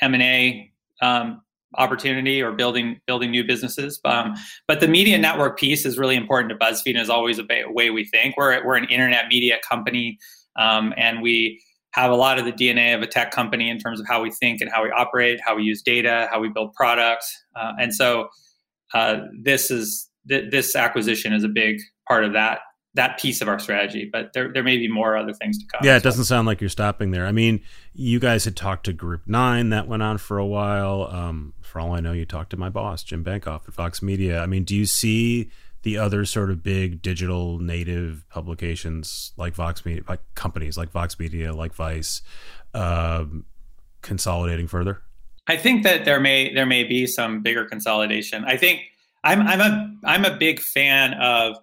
M 0.01 0.13
and 0.13 0.23
A 0.23 0.71
um, 1.01 1.41
opportunity 1.75 2.41
or 2.41 2.51
building 2.51 2.99
building 3.07 3.31
new 3.31 3.43
businesses. 3.43 3.99
Um, 4.05 4.35
but 4.67 4.79
the 4.79 4.87
media 4.87 5.17
network 5.17 5.57
piece 5.57 5.85
is 5.85 5.97
really 5.97 6.15
important 6.15 6.49
to 6.49 6.57
BuzzFeed 6.57 6.91
and 6.91 6.99
is 6.99 7.09
always 7.09 7.39
a 7.39 7.45
way 7.69 7.89
we 7.89 8.05
think. 8.05 8.37
We're 8.37 8.63
we're 8.65 8.77
an 8.77 8.85
internet 8.89 9.27
media 9.29 9.57
company, 9.67 10.19
um, 10.55 10.93
and 10.97 11.21
we 11.21 11.61
have 11.91 12.11
a 12.11 12.15
lot 12.15 12.37
of 12.37 12.45
the 12.45 12.51
DNA 12.51 12.93
of 12.93 13.01
a 13.01 13.07
tech 13.07 13.31
company 13.31 13.71
in 13.71 13.79
terms 13.79 13.99
of 13.99 14.05
how 14.07 14.21
we 14.21 14.29
think 14.29 14.61
and 14.61 14.69
how 14.71 14.83
we 14.83 14.91
operate, 14.91 15.39
how 15.43 15.55
we 15.55 15.63
use 15.63 15.81
data, 15.81 16.27
how 16.31 16.39
we 16.39 16.49
build 16.49 16.73
products, 16.73 17.35
uh, 17.55 17.73
and 17.79 17.93
so. 17.93 18.27
Uh, 18.93 19.19
this 19.43 19.69
is 19.69 20.07
th- 20.29 20.51
this 20.51 20.75
acquisition 20.75 21.33
is 21.33 21.43
a 21.43 21.49
big 21.49 21.79
part 22.07 22.23
of 22.23 22.33
that 22.33 22.59
that 22.93 23.19
piece 23.19 23.41
of 23.41 23.47
our 23.47 23.59
strategy. 23.59 24.09
But 24.11 24.33
there 24.33 24.51
there 24.51 24.63
may 24.63 24.77
be 24.77 24.87
more 24.87 25.15
other 25.15 25.33
things 25.33 25.57
to 25.59 25.65
come. 25.71 25.85
Yeah, 25.85 25.95
it 25.95 26.03
doesn't 26.03 26.25
sound 26.25 26.47
like 26.47 26.59
you're 26.59 26.69
stopping 26.69 27.11
there. 27.11 27.25
I 27.25 27.31
mean, 27.31 27.61
you 27.93 28.19
guys 28.19 28.43
had 28.43 28.55
talked 28.55 28.85
to 28.85 28.93
Group 28.93 29.21
Nine 29.27 29.69
that 29.69 29.87
went 29.87 30.03
on 30.03 30.17
for 30.17 30.37
a 30.37 30.45
while. 30.45 31.07
Um, 31.11 31.53
for 31.61 31.79
all 31.79 31.93
I 31.93 31.99
know, 32.01 32.11
you 32.11 32.25
talked 32.25 32.49
to 32.51 32.57
my 32.57 32.69
boss 32.69 33.03
Jim 33.03 33.23
Bankoff 33.23 33.67
at 33.67 33.73
Vox 33.73 34.01
Media. 34.01 34.41
I 34.41 34.45
mean, 34.45 34.63
do 34.63 34.75
you 34.75 34.85
see 34.85 35.51
the 35.83 35.97
other 35.97 36.25
sort 36.25 36.49
of 36.51 36.63
big 36.63 37.01
digital 37.01 37.59
native 37.59 38.25
publications 38.29 39.31
like 39.37 39.53
Vox 39.53 39.85
Media, 39.85 40.03
like 40.09 40.21
companies 40.35 40.77
like 40.77 40.91
Vox 40.91 41.19
Media, 41.19 41.53
like 41.53 41.73
Vice, 41.73 42.21
um, 42.73 43.45
consolidating 44.01 44.67
further? 44.67 45.01
I 45.47 45.55
think 45.55 45.83
that 45.83 46.03
there 46.03 46.19
may 46.19 46.53
there 46.53 46.65
may 46.65 46.83
be 46.83 47.07
some 47.07 47.41
bigger 47.41 47.63
consolidation. 47.63 48.43
I 48.43 48.57
think 48.57 48.81
I'm 49.27 49.41
I'm 49.41 49.59
a 49.59 49.95
I'm 50.05 50.25
a 50.25 50.37
big 50.37 50.61
fan 50.61 51.13
of 51.15 51.57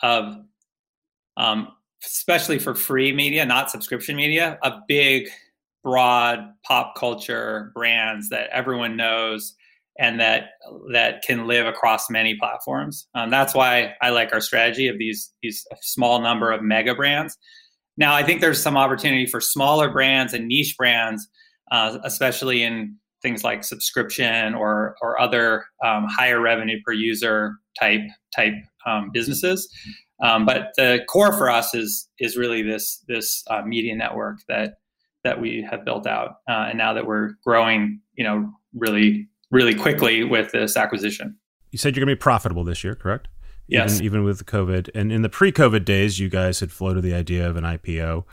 of 0.00 0.36
um, 1.36 1.68
especially 2.04 2.60
for 2.60 2.76
free 2.76 3.12
media, 3.12 3.44
not 3.44 3.70
subscription 3.70 4.14
media, 4.14 4.58
a 4.62 4.80
big, 4.86 5.28
broad 5.82 6.38
pop 6.64 6.94
culture 6.96 7.72
brands 7.74 8.28
that 8.28 8.48
everyone 8.50 8.96
knows 8.96 9.54
and 9.98 10.20
that 10.20 10.50
that 10.92 11.22
can 11.22 11.48
live 11.48 11.66
across 11.66 12.08
many 12.10 12.36
platforms. 12.36 13.08
Um, 13.14 13.28
that's 13.28 13.54
why 13.54 13.94
I 14.00 14.10
like 14.10 14.32
our 14.32 14.40
strategy 14.40 14.86
of 14.86 14.96
these 14.96 15.32
these 15.42 15.66
small 15.82 16.20
number 16.20 16.52
of 16.52 16.62
mega 16.62 16.94
brands. 16.94 17.36
Now, 17.96 18.14
I 18.14 18.22
think 18.22 18.40
there's 18.40 18.62
some 18.62 18.76
opportunity 18.76 19.26
for 19.26 19.40
smaller 19.40 19.90
brands 19.90 20.32
and 20.32 20.46
niche 20.46 20.76
brands, 20.76 21.28
uh, 21.72 21.98
especially 22.04 22.62
in 22.62 22.98
things 23.24 23.42
like 23.42 23.64
subscription 23.64 24.54
or 24.54 24.94
or 25.02 25.20
other 25.20 25.64
um, 25.84 26.06
higher 26.08 26.40
revenue 26.40 26.78
per 26.86 26.92
user 26.92 27.56
type 27.80 28.02
type 28.36 28.54
um, 28.86 29.10
businesses. 29.12 29.68
Um, 30.22 30.46
but 30.46 30.68
the 30.76 31.00
core 31.08 31.32
for 31.32 31.50
us 31.50 31.74
is 31.74 32.08
is 32.20 32.36
really 32.36 32.62
this 32.62 33.02
this 33.08 33.42
uh, 33.50 33.62
media 33.62 33.96
network 33.96 34.36
that 34.48 34.74
that 35.24 35.40
we 35.40 35.66
have 35.68 35.84
built 35.84 36.06
out, 36.06 36.36
uh, 36.48 36.68
and 36.68 36.78
now 36.78 36.92
that 36.92 37.06
we're 37.06 37.30
growing, 37.44 38.00
you 38.12 38.22
know, 38.22 38.52
really 38.74 39.28
really 39.50 39.74
quickly 39.74 40.22
with 40.22 40.52
this 40.52 40.76
acquisition. 40.76 41.36
You 41.72 41.78
said 41.78 41.96
you're 41.96 42.04
going 42.04 42.14
to 42.14 42.18
be 42.18 42.22
profitable 42.22 42.62
this 42.62 42.84
year, 42.84 42.94
correct? 42.94 43.28
Yes. 43.66 43.94
Even, 43.94 44.04
even 44.04 44.24
with 44.24 44.44
COVID, 44.44 44.90
and 44.94 45.10
in 45.10 45.22
the 45.22 45.28
pre-COVID 45.28 45.84
days, 45.84 46.18
you 46.18 46.28
guys 46.28 46.60
had 46.60 46.70
floated 46.70 47.02
the 47.02 47.14
idea 47.14 47.48
of 47.48 47.56
an 47.56 47.64
IPO. 47.64 48.24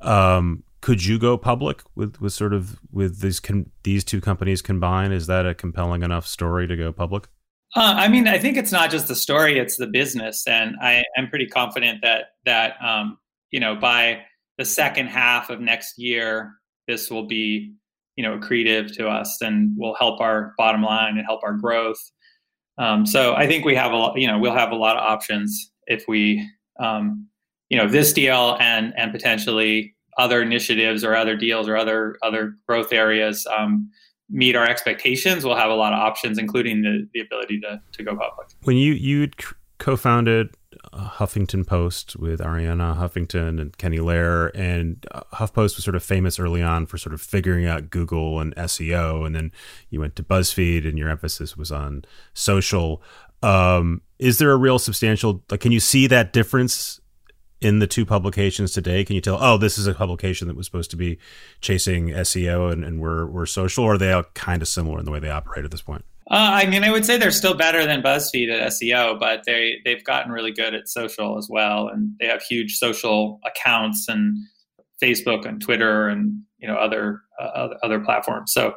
Um, 0.00 0.64
could 0.80 1.04
you 1.04 1.18
go 1.18 1.36
public 1.36 1.82
with, 1.94 2.20
with 2.20 2.32
sort 2.32 2.52
of 2.52 2.78
with 2.92 3.20
these 3.20 3.40
con- 3.40 3.70
these 3.82 4.04
two 4.04 4.20
companies 4.20 4.62
combined? 4.62 5.12
Is 5.12 5.26
that 5.26 5.46
a 5.46 5.54
compelling 5.54 6.02
enough 6.02 6.26
story 6.26 6.66
to 6.66 6.76
go 6.76 6.92
public? 6.92 7.28
Uh, 7.76 7.94
I 7.96 8.08
mean, 8.08 8.26
I 8.26 8.38
think 8.38 8.56
it's 8.56 8.72
not 8.72 8.90
just 8.90 9.08
the 9.08 9.14
story; 9.14 9.58
it's 9.58 9.76
the 9.76 9.86
business, 9.86 10.46
and 10.46 10.76
I 10.80 11.02
am 11.16 11.28
pretty 11.28 11.46
confident 11.46 12.00
that 12.02 12.26
that 12.44 12.82
um, 12.82 13.18
you 13.50 13.60
know 13.60 13.74
by 13.74 14.22
the 14.56 14.64
second 14.64 15.08
half 15.08 15.50
of 15.50 15.60
next 15.60 15.98
year, 15.98 16.54
this 16.86 17.10
will 17.10 17.26
be 17.26 17.74
you 18.16 18.22
know 18.22 18.38
accretive 18.38 18.94
to 18.96 19.08
us 19.08 19.38
and 19.42 19.76
will 19.76 19.94
help 19.94 20.20
our 20.20 20.54
bottom 20.56 20.82
line 20.82 21.18
and 21.18 21.26
help 21.26 21.42
our 21.42 21.54
growth. 21.54 22.00
Um, 22.78 23.04
so 23.04 23.34
I 23.34 23.46
think 23.46 23.64
we 23.64 23.74
have 23.74 23.92
a 23.92 23.96
lot, 23.96 24.18
you 24.18 24.26
know 24.26 24.38
we'll 24.38 24.54
have 24.54 24.70
a 24.70 24.76
lot 24.76 24.96
of 24.96 25.02
options 25.02 25.72
if 25.88 26.04
we 26.08 26.48
um, 26.80 27.26
you 27.68 27.76
know 27.76 27.88
this 27.88 28.12
deal 28.12 28.56
and 28.60 28.94
and 28.96 29.12
potentially 29.12 29.94
other 30.18 30.42
initiatives 30.42 31.04
or 31.04 31.16
other 31.16 31.36
deals 31.36 31.68
or 31.68 31.76
other 31.76 32.16
other 32.22 32.56
growth 32.66 32.92
areas 32.92 33.46
um, 33.56 33.90
meet 34.28 34.56
our 34.56 34.68
expectations, 34.68 35.44
we'll 35.44 35.56
have 35.56 35.70
a 35.70 35.74
lot 35.74 35.92
of 35.92 35.98
options, 35.98 36.38
including 36.38 36.82
the, 36.82 37.08
the 37.14 37.20
ability 37.20 37.60
to, 37.60 37.80
to 37.92 38.02
go 38.02 38.10
public. 38.16 38.48
When 38.64 38.76
you 38.76 38.92
you 38.92 39.30
co-founded 39.78 40.54
uh, 40.92 41.08
Huffington 41.08 41.66
Post 41.66 42.16
with 42.16 42.40
Arianna 42.40 42.96
Huffington 42.96 43.60
and 43.60 43.76
Kenny 43.78 43.98
Lerer, 43.98 44.50
and 44.54 45.06
uh, 45.12 45.22
HuffPost 45.34 45.76
was 45.76 45.84
sort 45.84 45.94
of 45.94 46.02
famous 46.02 46.38
early 46.38 46.62
on 46.62 46.86
for 46.86 46.98
sort 46.98 47.14
of 47.14 47.22
figuring 47.22 47.64
out 47.66 47.90
Google 47.90 48.40
and 48.40 48.54
SEO, 48.56 49.24
and 49.24 49.34
then 49.34 49.52
you 49.88 50.00
went 50.00 50.16
to 50.16 50.22
BuzzFeed, 50.22 50.86
and 50.86 50.98
your 50.98 51.08
emphasis 51.08 51.56
was 51.56 51.72
on 51.72 52.04
social. 52.34 53.02
Um, 53.42 54.02
is 54.18 54.38
there 54.38 54.50
a 54.50 54.56
real 54.56 54.78
substantial? 54.78 55.44
Like, 55.48 55.60
can 55.60 55.72
you 55.72 55.80
see 55.80 56.06
that 56.08 56.32
difference 56.32 57.00
in 57.60 57.78
the 57.78 57.86
two 57.86 58.06
publications 58.06 58.72
today? 58.72 59.04
Can 59.04 59.14
you 59.14 59.20
tell? 59.20 59.38
Oh, 59.40 59.58
this 59.58 59.78
is 59.78 59.86
a 59.86 59.94
publication 59.94 60.48
that 60.48 60.56
was 60.56 60.66
supposed 60.66 60.90
to 60.90 60.96
be 60.96 61.18
chasing 61.60 62.08
SEO, 62.08 62.72
and, 62.72 62.84
and 62.84 63.00
we're 63.00 63.26
we're 63.26 63.46
social, 63.46 63.84
or 63.84 63.94
are 63.94 63.98
they 63.98 64.12
all 64.12 64.24
kind 64.34 64.62
of 64.62 64.68
similar 64.68 64.98
in 64.98 65.04
the 65.04 65.10
way 65.10 65.20
they 65.20 65.30
operate 65.30 65.64
at 65.64 65.70
this 65.70 65.82
point? 65.82 66.04
Uh, 66.30 66.50
I 66.52 66.66
mean, 66.66 66.84
I 66.84 66.90
would 66.90 67.06
say 67.06 67.16
they're 67.16 67.30
still 67.30 67.54
better 67.54 67.86
than 67.86 68.02
BuzzFeed 68.02 68.52
at 68.52 68.72
SEO, 68.72 69.18
but 69.18 69.44
they 69.46 69.76
they've 69.84 70.04
gotten 70.04 70.30
really 70.30 70.52
good 70.52 70.74
at 70.74 70.88
social 70.88 71.38
as 71.38 71.48
well, 71.50 71.88
and 71.88 72.12
they 72.20 72.26
have 72.26 72.42
huge 72.42 72.76
social 72.76 73.40
accounts 73.46 74.06
and 74.08 74.36
Facebook 75.02 75.46
and 75.46 75.60
Twitter 75.60 76.08
and 76.08 76.42
you 76.58 76.68
know 76.68 76.76
other 76.76 77.22
uh, 77.40 77.68
other 77.82 78.00
platforms. 78.00 78.52
So 78.52 78.74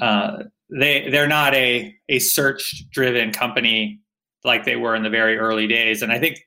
uh, 0.00 0.44
they 0.78 1.08
they're 1.10 1.28
not 1.28 1.54
a 1.54 1.94
a 2.08 2.18
search 2.18 2.84
driven 2.90 3.30
company 3.30 4.00
like 4.44 4.64
they 4.64 4.76
were 4.76 4.94
in 4.94 5.02
the 5.02 5.10
very 5.10 5.36
early 5.36 5.66
days, 5.66 6.02
and 6.02 6.12
I 6.12 6.18
think 6.18 6.38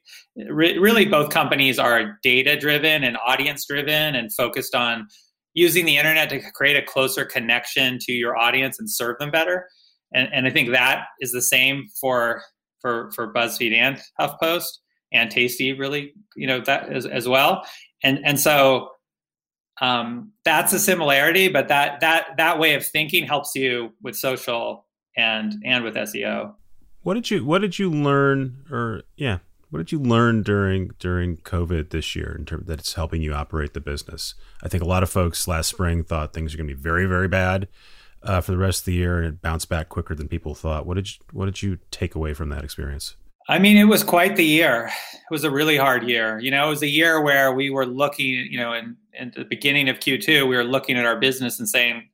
re- 0.49 0.77
really 0.77 1.05
both 1.05 1.29
companies 1.29 1.79
are 1.79 2.17
data 2.23 2.57
driven 2.57 3.03
and 3.03 3.17
audience 3.25 3.65
driven 3.65 4.15
and 4.15 4.33
focused 4.33 4.75
on 4.75 5.07
using 5.53 5.85
the 5.85 5.97
internet 5.97 6.29
to 6.29 6.41
create 6.51 6.75
a 6.75 6.81
closer 6.81 7.25
connection 7.25 7.99
to 7.99 8.11
your 8.11 8.35
audience 8.35 8.79
and 8.79 8.89
serve 8.89 9.17
them 9.19 9.29
better 9.29 9.67
and 10.13 10.29
and 10.31 10.47
I 10.47 10.49
think 10.49 10.71
that 10.71 11.05
is 11.19 11.31
the 11.31 11.41
same 11.41 11.87
for 11.99 12.43
for 12.81 13.11
for 13.11 13.33
BuzzFeed 13.33 13.73
and 13.73 14.01
HuffPost 14.19 14.79
and 15.11 15.29
Tasty, 15.29 15.73
really, 15.73 16.13
you 16.35 16.47
know 16.47 16.61
that 16.61 16.91
as, 16.91 17.05
as 17.05 17.27
well. 17.27 17.65
And 18.03 18.19
and 18.23 18.39
so 18.39 18.89
um, 19.81 20.31
that's 20.45 20.73
a 20.73 20.79
similarity, 20.79 21.47
but 21.49 21.67
that 21.67 22.01
that 22.01 22.27
that 22.37 22.59
way 22.59 22.75
of 22.75 22.85
thinking 22.85 23.25
helps 23.25 23.55
you 23.55 23.91
with 24.01 24.15
social 24.15 24.85
and 25.17 25.55
and 25.65 25.83
with 25.83 25.95
SEO. 25.95 26.53
What 27.03 27.15
did 27.15 27.29
you 27.29 27.45
What 27.45 27.59
did 27.59 27.77
you 27.77 27.91
learn, 27.91 28.65
or 28.71 29.03
yeah, 29.15 29.39
what 29.69 29.79
did 29.79 29.91
you 29.91 29.99
learn 29.99 30.41
during 30.41 30.91
during 30.99 31.37
COVID 31.37 31.89
this 31.89 32.15
year 32.15 32.35
in 32.37 32.45
terms 32.45 32.67
that 32.67 32.79
it's 32.79 32.93
helping 32.93 33.21
you 33.21 33.33
operate 33.33 33.73
the 33.73 33.81
business? 33.81 34.35
I 34.63 34.69
think 34.69 34.81
a 34.81 34.87
lot 34.87 35.03
of 35.03 35.09
folks 35.09 35.47
last 35.47 35.69
spring 35.69 36.03
thought 36.03 36.33
things 36.33 36.53
are 36.53 36.57
going 36.57 36.69
to 36.69 36.75
be 36.75 36.81
very 36.81 37.05
very 37.05 37.27
bad 37.27 37.67
uh, 38.23 38.39
for 38.41 38.51
the 38.51 38.57
rest 38.57 38.81
of 38.81 38.85
the 38.85 38.93
year, 38.93 39.17
and 39.17 39.27
it 39.27 39.41
bounced 39.41 39.69
back 39.69 39.89
quicker 39.89 40.15
than 40.15 40.27
people 40.27 40.55
thought. 40.55 40.85
What 40.85 40.95
did 40.95 41.09
you, 41.09 41.25
what 41.31 41.45
did 41.45 41.61
you 41.61 41.79
take 41.91 42.15
away 42.15 42.33
from 42.33 42.49
that 42.49 42.63
experience? 42.63 43.15
I 43.49 43.59
mean, 43.59 43.75
it 43.75 43.85
was 43.85 44.03
quite 44.03 44.37
the 44.37 44.45
year. 44.45 44.89
It 45.13 45.31
was 45.31 45.43
a 45.43 45.51
really 45.51 45.75
hard 45.75 46.07
year. 46.07 46.39
You 46.39 46.51
know, 46.51 46.67
it 46.67 46.69
was 46.69 46.81
a 46.81 46.87
year 46.87 47.21
where 47.21 47.51
we 47.51 47.69
were 47.69 47.85
looking, 47.85 48.47
you 48.49 48.57
know, 48.57 48.71
in, 48.71 48.95
in 49.13 49.33
the 49.35 49.43
beginning 49.43 49.89
of 49.89 49.99
Q2, 49.99 50.47
we 50.47 50.55
were 50.55 50.63
looking 50.63 50.97
at 50.97 51.05
our 51.05 51.19
business 51.19 51.59
and 51.59 51.67
saying, 51.67 52.07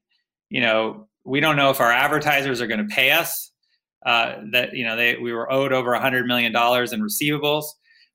you 0.49 0.61
know, 0.61 1.07
we 1.25 1.39
don't 1.39 1.55
know 1.55 1.69
if 1.69 1.79
our 1.79 1.91
advertisers 1.91 2.61
are 2.61 2.67
going 2.67 2.87
to 2.87 2.95
pay 2.95 3.11
us. 3.11 3.48
Uh, 4.05 4.37
that 4.51 4.73
you 4.73 4.85
know, 4.85 4.95
they 4.95 5.17
we 5.17 5.33
were 5.33 5.51
owed 5.51 5.73
over 5.73 5.93
a 5.93 5.99
hundred 5.99 6.25
million 6.25 6.51
dollars 6.51 6.93
in 6.93 7.01
receivables. 7.01 7.65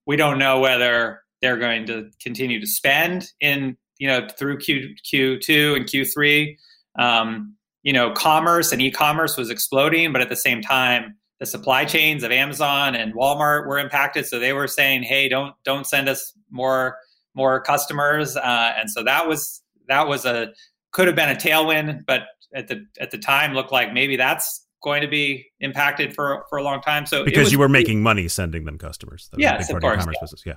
We 0.06 0.16
don't 0.16 0.38
know 0.38 0.60
whether 0.60 1.20
they're 1.40 1.58
going 1.58 1.86
to 1.86 2.10
continue 2.22 2.60
to 2.60 2.66
spend 2.66 3.30
in 3.40 3.76
you 3.98 4.08
know 4.08 4.26
through 4.38 4.58
Q 4.58 4.94
Q2 5.12 5.76
and 5.76 5.84
Q3. 5.86 6.56
Um, 6.98 7.56
you 7.82 7.92
know, 7.92 8.12
commerce 8.12 8.72
and 8.72 8.80
e-commerce 8.80 9.36
was 9.36 9.50
exploding, 9.50 10.10
but 10.12 10.22
at 10.22 10.30
the 10.30 10.36
same 10.36 10.62
time, 10.62 11.16
the 11.38 11.44
supply 11.44 11.84
chains 11.84 12.22
of 12.22 12.32
Amazon 12.32 12.94
and 12.94 13.12
Walmart 13.12 13.66
were 13.66 13.78
impacted. 13.78 14.24
So 14.26 14.38
they 14.38 14.54
were 14.54 14.66
saying, 14.68 15.02
"Hey, 15.02 15.28
don't 15.28 15.54
don't 15.64 15.86
send 15.86 16.08
us 16.08 16.32
more 16.50 16.96
more 17.34 17.60
customers." 17.60 18.36
Uh, 18.36 18.72
and 18.78 18.90
so 18.90 19.02
that 19.04 19.28
was 19.28 19.62
that 19.88 20.08
was 20.08 20.24
a 20.24 20.52
could 20.92 21.06
have 21.06 21.16
been 21.16 21.28
a 21.28 21.34
tailwind, 21.34 22.06
but 22.06 22.22
at 22.54 22.68
the 22.68 22.86
at 22.98 23.10
the 23.10 23.18
time 23.18 23.52
looked 23.52 23.72
like 23.72 23.92
maybe 23.92 24.16
that's 24.16 24.63
going 24.84 25.00
to 25.00 25.08
be 25.08 25.46
impacted 25.60 26.14
for 26.14 26.44
for 26.48 26.58
a 26.58 26.62
long 26.62 26.80
time. 26.82 27.06
So 27.06 27.24
because 27.24 27.46
was, 27.46 27.52
you 27.52 27.58
were 27.58 27.68
making 27.68 28.02
money 28.02 28.28
sending 28.28 28.64
them 28.64 28.78
customers, 28.78 29.28
that 29.32 29.40
yes, 29.40 29.70
of 29.70 29.80
course, 29.80 30.04
yeah. 30.06 30.12
Business. 30.20 30.42
yeah. 30.46 30.54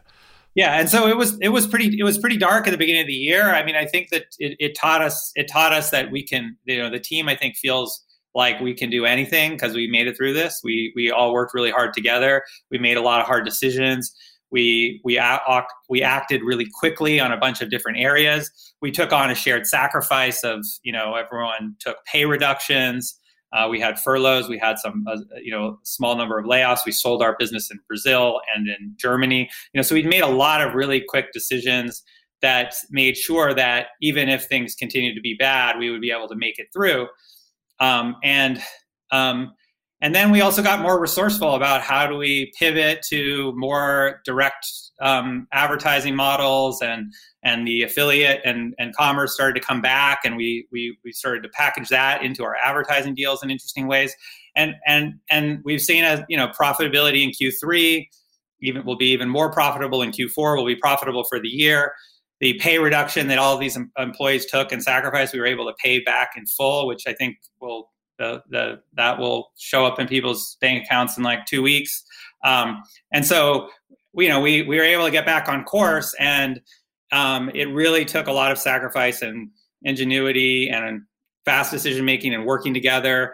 Yeah, 0.53 0.79
and 0.79 0.90
so 0.90 1.07
it 1.07 1.16
was 1.16 1.37
it 1.40 1.50
was 1.50 1.68
pretty 1.68 1.98
it 2.00 2.03
was 2.03 2.18
pretty 2.18 2.37
dark 2.37 2.68
at 2.68 2.72
the 2.72 2.77
beginning 2.77 3.01
of 3.01 3.07
the 3.07 3.13
year. 3.13 3.53
I 3.53 3.63
mean, 3.63 3.75
I 3.75 3.85
think 3.85 4.09
that 4.09 4.25
it, 4.40 4.55
it 4.59 4.75
taught 4.75 5.01
us 5.01 5.31
it 5.35 5.48
taught 5.48 5.72
us 5.72 5.92
that 5.92 6.11
we 6.11 6.24
can 6.24 6.57
you 6.66 6.77
know 6.77 6.90
the 6.90 7.00
team 7.00 7.29
I 7.29 7.35
think 7.35 7.55
feels 7.55 8.03
like 8.33 8.59
we 8.59 8.74
can 8.74 8.90
do 8.90 9.05
anything 9.05 9.51
because 9.51 9.75
we 9.75 9.87
made 9.87 10.07
it 10.07 10.18
through 10.18 10.33
this. 10.33 10.61
We 10.63 10.92
we 10.96 11.11
all 11.11 11.31
worked 11.31 11.53
really 11.53 11.70
hard 11.70 11.94
together. 11.94 12.44
We 12.72 12.79
made 12.79 12.98
a 12.98 13.01
lot 13.01 13.22
of 13.22 13.27
hard 13.27 13.46
decisions. 13.46 14.16
We 14.50 15.00
we 15.03 15.20
we 15.90 16.01
acted 16.01 16.42
really 16.42 16.68
quickly 16.79 17.20
on 17.20 17.31
a 17.31 17.37
bunch 17.37 17.61
of 17.61 17.70
different 17.70 18.00
areas. 18.00 18.50
We 18.81 18.92
took 18.92 19.13
on 19.13 19.29
a 19.29 19.35
shared 19.35 19.68
sacrifice 19.68 20.44
of 20.44 20.66
you 20.81 20.92
know 20.92 21.13
everyone 21.16 21.75
took 21.79 21.98
pay 22.11 22.25
reductions. 22.25 23.20
Uh, 23.53 23.68
we 23.70 23.79
had 23.79 24.00
furloughs. 24.00 24.50
We 24.50 24.57
had 24.57 24.77
some, 24.77 25.05
uh, 25.07 25.18
you 25.42 25.51
know, 25.51 25.79
small 25.83 26.16
number 26.16 26.38
of 26.38 26.46
layoffs. 26.46 26.86
We 26.86 26.92
sold 26.92 27.22
our 27.22 27.36
business 27.40 27.72
in 27.72 27.79
Brazil 27.88 28.42
and 28.53 28.68
in 28.68 28.94
Germany. 28.98 29.50
You 29.74 29.77
know, 29.77 29.83
so 29.83 29.96
we 29.96 30.03
made 30.03 30.24
a 30.24 30.27
lot 30.27 30.62
of 30.62 30.74
really 30.74 31.03
quick 31.07 31.31
decisions 31.31 32.03
that 32.42 32.75
made 32.92 33.18
sure 33.18 33.53
that 33.53 33.88
even 34.01 34.29
if 34.29 34.46
things 34.46 34.75
continued 34.75 35.16
to 35.16 35.22
be 35.22 35.36
bad, 35.40 35.77
we 35.79 35.90
would 35.90 36.01
be 36.01 36.12
able 36.12 36.27
to 36.27 36.36
make 36.36 36.60
it 36.60 36.68
through. 36.74 37.07
Um, 37.79 38.16
and 38.24 38.62
um, 39.12 39.53
and 40.00 40.14
then 40.14 40.29
we 40.29 40.42
also 40.42 40.62
got 40.62 40.81
more 40.81 41.00
resourceful 41.00 41.55
about 41.55 41.81
how 41.81 42.05
do 42.05 42.16
we 42.16 42.51
pivot 42.57 43.01
to 43.10 43.51
more 43.55 44.22
direct 44.25 44.68
um, 45.01 45.48
advertising 45.51 46.16
models 46.16 46.81
and 46.81 47.12
and 47.44 47.68
the 47.68 47.81
affiliate 47.81 48.42
and, 48.46 48.75
and 48.77 48.96
commerce 48.96 49.33
started 49.33 49.60
to 49.60 49.66
come 49.66 49.81
back 49.81 50.20
and 50.24 50.36
we, 50.36 50.68
we 50.72 50.98
we 51.03 51.12
started 51.12 51.42
to 51.44 51.50
package 51.50 51.90
that 51.90 52.22
into 52.24 52.44
our 52.44 52.55
advertising 52.55 53.16
deals 53.16 53.42
in 53.42 53.50
interesting 53.50 53.88
ways. 53.88 54.16
And 54.55 54.75
and 54.86 55.16
and 55.31 55.62
we've 55.64 55.81
seen 55.81 56.03
a 56.03 56.25
you 56.29 56.38
know 56.38 56.48
profitability 56.50 57.24
in 57.24 57.31
Q3 57.31 58.07
even 58.62 58.86
will 58.86 58.98
be 58.98 59.07
even 59.07 59.29
more 59.29 59.51
profitable 59.51 60.03
in 60.03 60.12
Q4 60.12 60.57
will 60.57 60.66
be 60.66 60.75
profitable 60.75 61.24
for 61.24 61.40
the 61.40 61.50
year. 61.50 61.94
The 62.40 62.53
pay 62.60 62.77
reduction 62.77 63.27
that 63.29 63.40
all 63.40 63.57
these 63.57 63.77
employees 63.98 64.46
took 64.46 64.72
and 64.72 64.83
sacrificed 64.83 65.33
we 65.33 65.40
were 65.40 65.48
able 65.48 65.66
to 65.66 65.74
pay 65.83 66.01
back 66.01 66.31
in 66.38 66.46
full 66.46 66.86
which 66.86 67.03
I 67.07 67.14
think 67.14 67.38
will 67.60 67.90
the, 68.18 68.42
the 68.50 68.80
that 68.94 69.20
will 69.20 69.51
show 69.58 69.86
up 69.86 70.00
in 70.00 70.08
people's 70.08 70.58
bank 70.62 70.84
accounts 70.86 71.18
in 71.18 71.24
like 71.24 71.46
two 71.46 71.62
weeks 71.62 72.03
um, 72.44 72.82
and 73.12 73.25
so 73.25 73.70
you 74.14 74.30
know 74.30 74.40
we 74.40 74.64
we 74.64 74.77
were 74.77 74.84
able 74.84 75.06
to 75.06 75.12
get 75.12 75.25
back 75.25 75.48
on 75.48 75.64
course 75.64 76.16
and 76.20 76.62
um, 77.12 77.50
it 77.53 77.66
really 77.66 78.06
took 78.06 78.27
a 78.27 78.32
lot 78.32 78.51
of 78.51 78.58
sacrifice 78.58 79.22
and 79.22 79.50
ingenuity 79.84 80.70
and 80.70 81.01
fast 81.46 81.72
decision 81.72 82.06
making 82.06 82.34
and 82.34 82.46
working 82.46 82.74
together. 82.74 83.34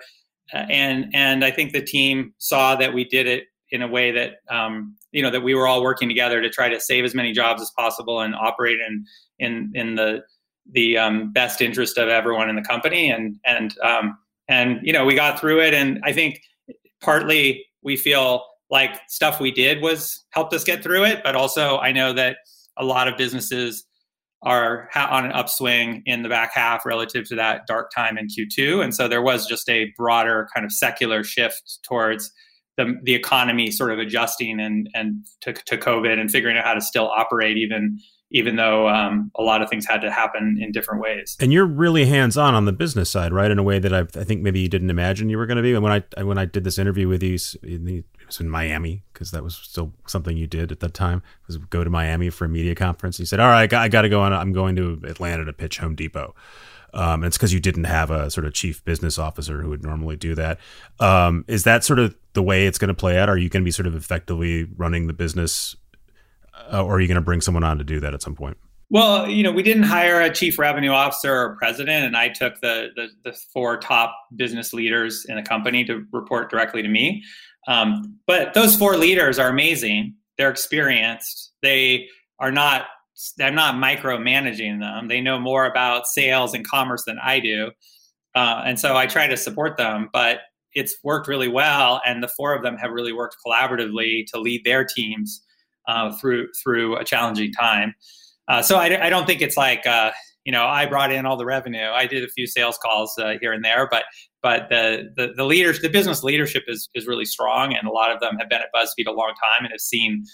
Uh, 0.53 0.65
and 0.69 1.07
and 1.13 1.43
I 1.43 1.51
think 1.51 1.73
the 1.73 1.81
team 1.81 2.33
saw 2.37 2.75
that 2.75 2.93
we 2.93 3.05
did 3.05 3.27
it 3.27 3.45
in 3.71 3.81
a 3.81 3.87
way 3.87 4.11
that 4.11 4.33
um, 4.49 4.95
you 5.11 5.21
know 5.21 5.31
that 5.31 5.41
we 5.41 5.55
were 5.55 5.67
all 5.67 5.81
working 5.81 6.09
together 6.09 6.41
to 6.41 6.49
try 6.49 6.69
to 6.69 6.79
save 6.79 7.05
as 7.05 7.15
many 7.15 7.31
jobs 7.31 7.61
as 7.61 7.71
possible 7.77 8.21
and 8.21 8.35
operate 8.35 8.79
in 8.79 9.05
in 9.39 9.71
in 9.73 9.95
the 9.95 10.21
the 10.71 10.97
um, 10.97 11.31
best 11.33 11.61
interest 11.61 11.97
of 11.97 12.07
everyone 12.07 12.49
in 12.49 12.55
the 12.55 12.61
company. 12.61 13.09
And 13.09 13.37
and 13.45 13.75
um, 13.79 14.17
and 14.53 14.79
you 14.83 14.93
know 14.93 15.05
we 15.05 15.15
got 15.15 15.39
through 15.39 15.61
it. 15.61 15.73
And 15.73 15.99
I 16.03 16.13
think 16.13 16.41
partly 17.01 17.65
we 17.81 17.97
feel 17.97 18.43
like 18.69 18.99
stuff 19.07 19.39
we 19.39 19.51
did 19.51 19.81
was 19.81 20.23
helped 20.31 20.53
us 20.53 20.63
get 20.63 20.83
through 20.83 21.05
it, 21.05 21.21
but 21.23 21.35
also 21.35 21.77
I 21.77 21.91
know 21.91 22.13
that 22.13 22.37
a 22.77 22.85
lot 22.85 23.07
of 23.07 23.17
businesses 23.17 23.85
are 24.41 24.89
on 24.95 25.25
an 25.25 25.31
upswing 25.31 26.03
in 26.05 26.21
the 26.21 26.29
back 26.29 26.51
half 26.53 26.85
relative 26.85 27.25
to 27.29 27.35
that 27.35 27.61
dark 27.65 27.91
time 27.95 28.17
in 28.17 28.27
Q2. 28.27 28.83
And 28.83 28.93
so 28.93 29.07
there 29.07 29.21
was 29.21 29.47
just 29.47 29.69
a 29.69 29.91
broader 29.97 30.49
kind 30.53 30.65
of 30.65 30.71
secular 30.71 31.23
shift 31.23 31.79
towards 31.83 32.31
the, 32.75 32.95
the 33.03 33.13
economy 33.13 33.71
sort 33.71 33.91
of 33.91 33.99
adjusting 33.99 34.59
and, 34.59 34.89
and 34.93 35.25
to, 35.41 35.53
to 35.53 35.77
COVID 35.77 36.19
and 36.19 36.29
figuring 36.29 36.57
out 36.57 36.65
how 36.65 36.73
to 36.73 36.81
still 36.81 37.09
operate 37.09 37.57
even 37.57 37.99
even 38.33 38.55
though 38.55 38.89
um, 38.89 39.31
a 39.35 39.43
lot 39.43 39.61
of 39.61 39.69
things 39.69 39.85
had 39.85 40.01
to 40.01 40.11
happen 40.11 40.57
in 40.59 40.71
different 40.71 41.01
ways. 41.01 41.37
And 41.39 41.53
you're 41.53 41.67
really 41.67 42.05
hands 42.05 42.35
on 42.35 42.55
on 42.55 42.65
the 42.65 42.73
business 42.73 43.09
side, 43.09 43.31
right? 43.31 43.49
In 43.49 43.59
a 43.59 43.63
way 43.63 43.77
that 43.77 43.93
I, 43.93 43.99
I 44.19 44.23
think 44.23 44.41
maybe 44.41 44.59
you 44.59 44.67
didn't 44.67 44.89
imagine 44.89 45.29
you 45.29 45.37
were 45.37 45.45
going 45.45 45.57
to 45.57 45.63
be. 45.63 45.73
And 45.73 45.83
when 45.83 46.03
I 46.17 46.23
when 46.23 46.39
I 46.39 46.45
did 46.45 46.63
this 46.63 46.79
interview 46.79 47.07
with 47.07 47.21
you, 47.21 47.35
it 47.61 48.05
was 48.25 48.39
in 48.39 48.49
Miami 48.49 49.03
because 49.13 49.31
that 49.31 49.43
was 49.43 49.55
still 49.55 49.93
something 50.07 50.35
you 50.35 50.47
did 50.47 50.71
at 50.71 50.79
that 50.79 50.95
time. 50.95 51.21
Was 51.45 51.57
go 51.57 51.83
to 51.83 51.89
Miami 51.89 52.31
for 52.31 52.45
a 52.45 52.49
media 52.49 52.73
conference. 52.73 53.17
He 53.17 53.25
said, 53.25 53.39
"All 53.39 53.49
right, 53.49 53.71
I 53.71 53.87
got 53.87 54.01
to 54.01 54.09
go 54.09 54.21
on. 54.21 54.33
I'm 54.33 54.51
going 54.51 54.75
to 54.77 54.99
Atlanta 55.05 55.45
to 55.45 55.53
pitch 55.53 55.77
Home 55.77 55.95
Depot." 55.95 56.33
Um, 56.95 57.23
and 57.23 57.25
it's 57.25 57.37
because 57.37 57.53
you 57.53 57.59
didn't 57.59 57.85
have 57.85 58.11
a 58.11 58.29
sort 58.29 58.45
of 58.45 58.53
chief 58.53 58.85
business 58.85 59.17
officer 59.17 59.61
who 59.61 59.69
would 59.69 59.83
normally 59.83 60.15
do 60.15 60.35
that. 60.35 60.59
Um, 60.99 61.43
is 61.47 61.63
that 61.63 61.83
sort 61.83 61.97
of 61.97 62.15
the 62.33 62.43
way 62.43 62.67
it's 62.67 62.77
going 62.77 62.89
to 62.89 62.93
play 62.93 63.17
out? 63.17 63.29
Are 63.29 63.37
you 63.37 63.49
going 63.49 63.63
to 63.63 63.65
be 63.65 63.71
sort 63.71 63.87
of 63.87 63.95
effectively 63.95 64.65
running 64.75 65.07
the 65.07 65.13
business 65.13 65.75
uh, 66.71 66.83
or 66.83 66.95
are 66.95 66.99
you 66.99 67.07
going 67.07 67.15
to 67.15 67.21
bring 67.21 67.41
someone 67.41 67.63
on 67.63 67.77
to 67.77 67.83
do 67.83 67.99
that 67.99 68.13
at 68.13 68.21
some 68.21 68.35
point? 68.35 68.57
Well, 68.89 69.27
you 69.27 69.41
know, 69.41 69.51
we 69.51 69.63
didn't 69.63 69.83
hire 69.83 70.21
a 70.21 70.31
chief 70.31 70.59
revenue 70.59 70.91
officer 70.91 71.33
or 71.33 71.55
president, 71.57 72.05
and 72.05 72.15
I 72.15 72.29
took 72.29 72.61
the 72.61 72.89
the, 72.95 73.07
the 73.23 73.33
four 73.51 73.77
top 73.77 74.15
business 74.35 74.73
leaders 74.73 75.25
in 75.27 75.35
the 75.35 75.41
company 75.41 75.83
to 75.85 76.05
report 76.11 76.51
directly 76.51 76.81
to 76.83 76.87
me. 76.87 77.23
Um, 77.67 78.19
but 78.27 78.53
those 78.53 78.75
four 78.75 78.97
leaders 78.97 79.39
are 79.39 79.49
amazing. 79.49 80.15
They're 80.37 80.51
experienced. 80.51 81.53
They 81.61 82.07
are 82.39 82.51
not. 82.51 82.85
I'm 83.41 83.55
not 83.55 83.75
micromanaging 83.75 84.79
them. 84.79 85.07
They 85.07 85.21
know 85.21 85.39
more 85.39 85.65
about 85.65 86.05
sales 86.07 86.53
and 86.53 86.67
commerce 86.67 87.03
than 87.05 87.17
I 87.23 87.39
do, 87.39 87.71
uh, 88.35 88.61
and 88.65 88.79
so 88.79 88.95
I 88.95 89.07
try 89.07 89.27
to 89.27 89.37
support 89.37 89.77
them. 89.77 90.09
But 90.13 90.41
it's 90.73 90.95
worked 91.03 91.27
really 91.27 91.47
well, 91.47 91.99
and 92.05 92.21
the 92.21 92.27
four 92.27 92.53
of 92.53 92.61
them 92.61 92.77
have 92.77 92.91
really 92.91 93.13
worked 93.13 93.37
collaboratively 93.43 94.25
to 94.33 94.39
lead 94.39 94.63
their 94.65 94.83
teams 94.83 95.42
uh, 95.87 96.11
through 96.17 96.47
through 96.63 96.97
a 96.97 97.03
challenging 97.03 97.51
time. 97.51 97.95
Uh, 98.47 98.61
so 98.61 98.77
I, 98.77 99.05
I, 99.05 99.09
don't 99.09 99.25
think 99.25 99.41
it's 99.41 99.55
like 99.55 99.85
uh, 99.85 100.11
you 100.43 100.51
know 100.51 100.65
I 100.65 100.85
brought 100.85 101.11
in 101.11 101.25
all 101.25 101.37
the 101.37 101.45
revenue. 101.45 101.87
I 101.87 102.07
did 102.07 102.23
a 102.23 102.27
few 102.27 102.47
sales 102.47 102.77
calls 102.77 103.13
uh, 103.17 103.35
here 103.39 103.53
and 103.53 103.63
there, 103.63 103.87
but 103.89 104.03
but 104.41 104.69
the, 104.69 105.09
the 105.15 105.33
the 105.35 105.45
leaders, 105.45 105.81
the 105.81 105.89
business 105.89 106.23
leadership 106.23 106.63
is 106.67 106.89
is 106.93 107.07
really 107.07 107.25
strong, 107.25 107.73
and 107.73 107.87
a 107.87 107.91
lot 107.91 108.11
of 108.11 108.19
them 108.19 108.37
have 108.37 108.49
been 108.49 108.61
at 108.61 108.67
BuzzFeed 108.75 109.07
a 109.07 109.11
long 109.11 109.33
time 109.41 109.63
and 109.63 109.71
have 109.71 109.81
seen 109.81 110.25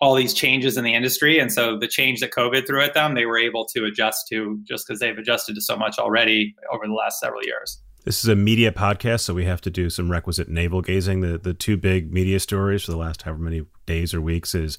all 0.00 0.14
these 0.14 0.32
changes 0.32 0.78
in 0.78 0.84
the 0.84 0.94
industry. 0.94 1.38
And 1.38 1.52
so 1.52 1.78
the 1.78 1.86
change 1.86 2.20
that 2.20 2.30
COVID 2.30 2.66
threw 2.66 2.82
at 2.82 2.94
them, 2.94 3.14
they 3.14 3.26
were 3.26 3.38
able 3.38 3.66
to 3.66 3.84
adjust 3.84 4.28
to 4.28 4.58
just 4.64 4.86
because 4.86 4.98
they've 4.98 5.16
adjusted 5.16 5.54
to 5.56 5.60
so 5.60 5.76
much 5.76 5.98
already 5.98 6.54
over 6.72 6.86
the 6.86 6.94
last 6.94 7.20
several 7.20 7.42
years. 7.44 7.82
This 8.04 8.24
is 8.24 8.30
a 8.30 8.34
media 8.34 8.72
podcast, 8.72 9.20
so 9.20 9.34
we 9.34 9.44
have 9.44 9.60
to 9.60 9.70
do 9.70 9.90
some 9.90 10.10
requisite 10.10 10.48
navel 10.48 10.80
gazing. 10.80 11.20
The 11.20 11.36
the 11.36 11.52
two 11.52 11.76
big 11.76 12.10
media 12.10 12.40
stories 12.40 12.82
for 12.84 12.92
the 12.92 12.96
last 12.96 13.22
however 13.22 13.42
many 13.42 13.66
days 13.90 14.14
or 14.14 14.20
weeks 14.20 14.54
is 14.54 14.78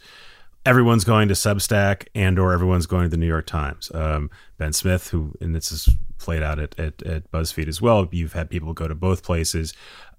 everyone's 0.66 1.04
going 1.04 1.28
to 1.28 1.34
Substack 1.34 2.08
and 2.16 2.38
or 2.40 2.54
everyone's 2.54 2.86
going 2.86 3.04
to 3.04 3.10
the 3.10 3.18
New 3.18 3.28
York 3.28 3.48
Times. 3.48 3.92
Um, 3.94 4.30
ben 4.58 4.74
Smith, 4.74 5.10
who 5.10 5.34
and 5.42 5.56
this 5.56 5.72
is 5.72 5.90
played 6.18 6.44
out 6.44 6.60
at, 6.60 6.80
at, 6.80 7.02
at 7.04 7.32
BuzzFeed 7.32 7.68
as 7.68 7.82
well. 7.82 8.08
You've 8.12 8.34
had 8.34 8.50
people 8.50 8.74
go 8.74 8.88
to 8.88 8.96
both 8.96 9.24
places. 9.24 9.74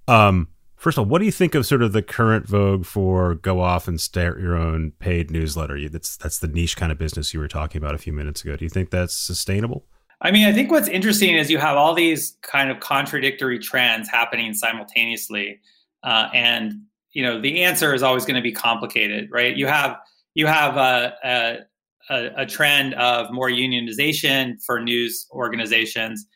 Um, 0.09 0.49
first 0.77 0.99
of 0.99 1.05
all, 1.05 1.09
what 1.09 1.21
do 1.21 1.25
you 1.25 1.33
think 1.33 1.55
of 1.55 1.65
sort 1.65 1.83
of 1.83 1.93
the 1.93 2.03
current 2.03 2.49
vogue 2.49 2.85
for 2.85 3.37
go 3.37 3.61
off 3.61 3.87
and 3.87 4.01
start 4.01 4.41
your 4.41 4.57
own 4.57 4.93
paid 4.99 5.31
newsletter? 5.31 5.77
You, 5.77 5.89
that's 5.89 6.17
that's 6.17 6.39
the 6.39 6.49
niche 6.49 6.77
kind 6.77 6.93
of 6.93 6.99
business 6.99 7.33
you 7.33 7.41
were 7.41 7.49
talking 7.49 7.79
about 7.79 7.95
a 7.95 7.99
few 7.99 8.13
minutes 8.13 8.43
ago. 8.43 8.57
Do 8.57 8.65
you 8.65 8.71
think 8.71 8.91
that's 8.91 9.17
sustainable? 9.17 9.87
I 10.21 10.31
mean, 10.31 10.47
I 10.47 10.53
think 10.53 10.71
what's 10.71 10.89
interesting 10.89 11.35
is 11.35 11.51
you 11.51 11.59
have 11.59 11.77
all 11.77 11.95
these 11.95 12.37
kind 12.43 12.71
of 12.71 12.79
contradictory 12.79 13.59
trends 13.59 14.09
happening 14.09 14.55
simultaneously, 14.55 15.61
uh, 16.05 16.29
and 16.33 16.83
you 17.13 17.23
know 17.23 17.41
the 17.41 17.63
answer 17.63 17.95
is 17.95 18.03
always 18.03 18.25
going 18.25 18.37
to 18.37 18.43
be 18.43 18.53
complicated, 18.53 19.29
right? 19.31 19.57
You 19.57 19.67
have 19.67 19.97
you 20.35 20.47
have 20.47 20.77
a, 20.77 21.65
a, 22.11 22.43
a 22.43 22.47
trend 22.47 22.95
of 22.95 23.31
more 23.31 23.49
unionization 23.49 24.63
for 24.65 24.81
news 24.81 25.27
organizations 25.33 26.27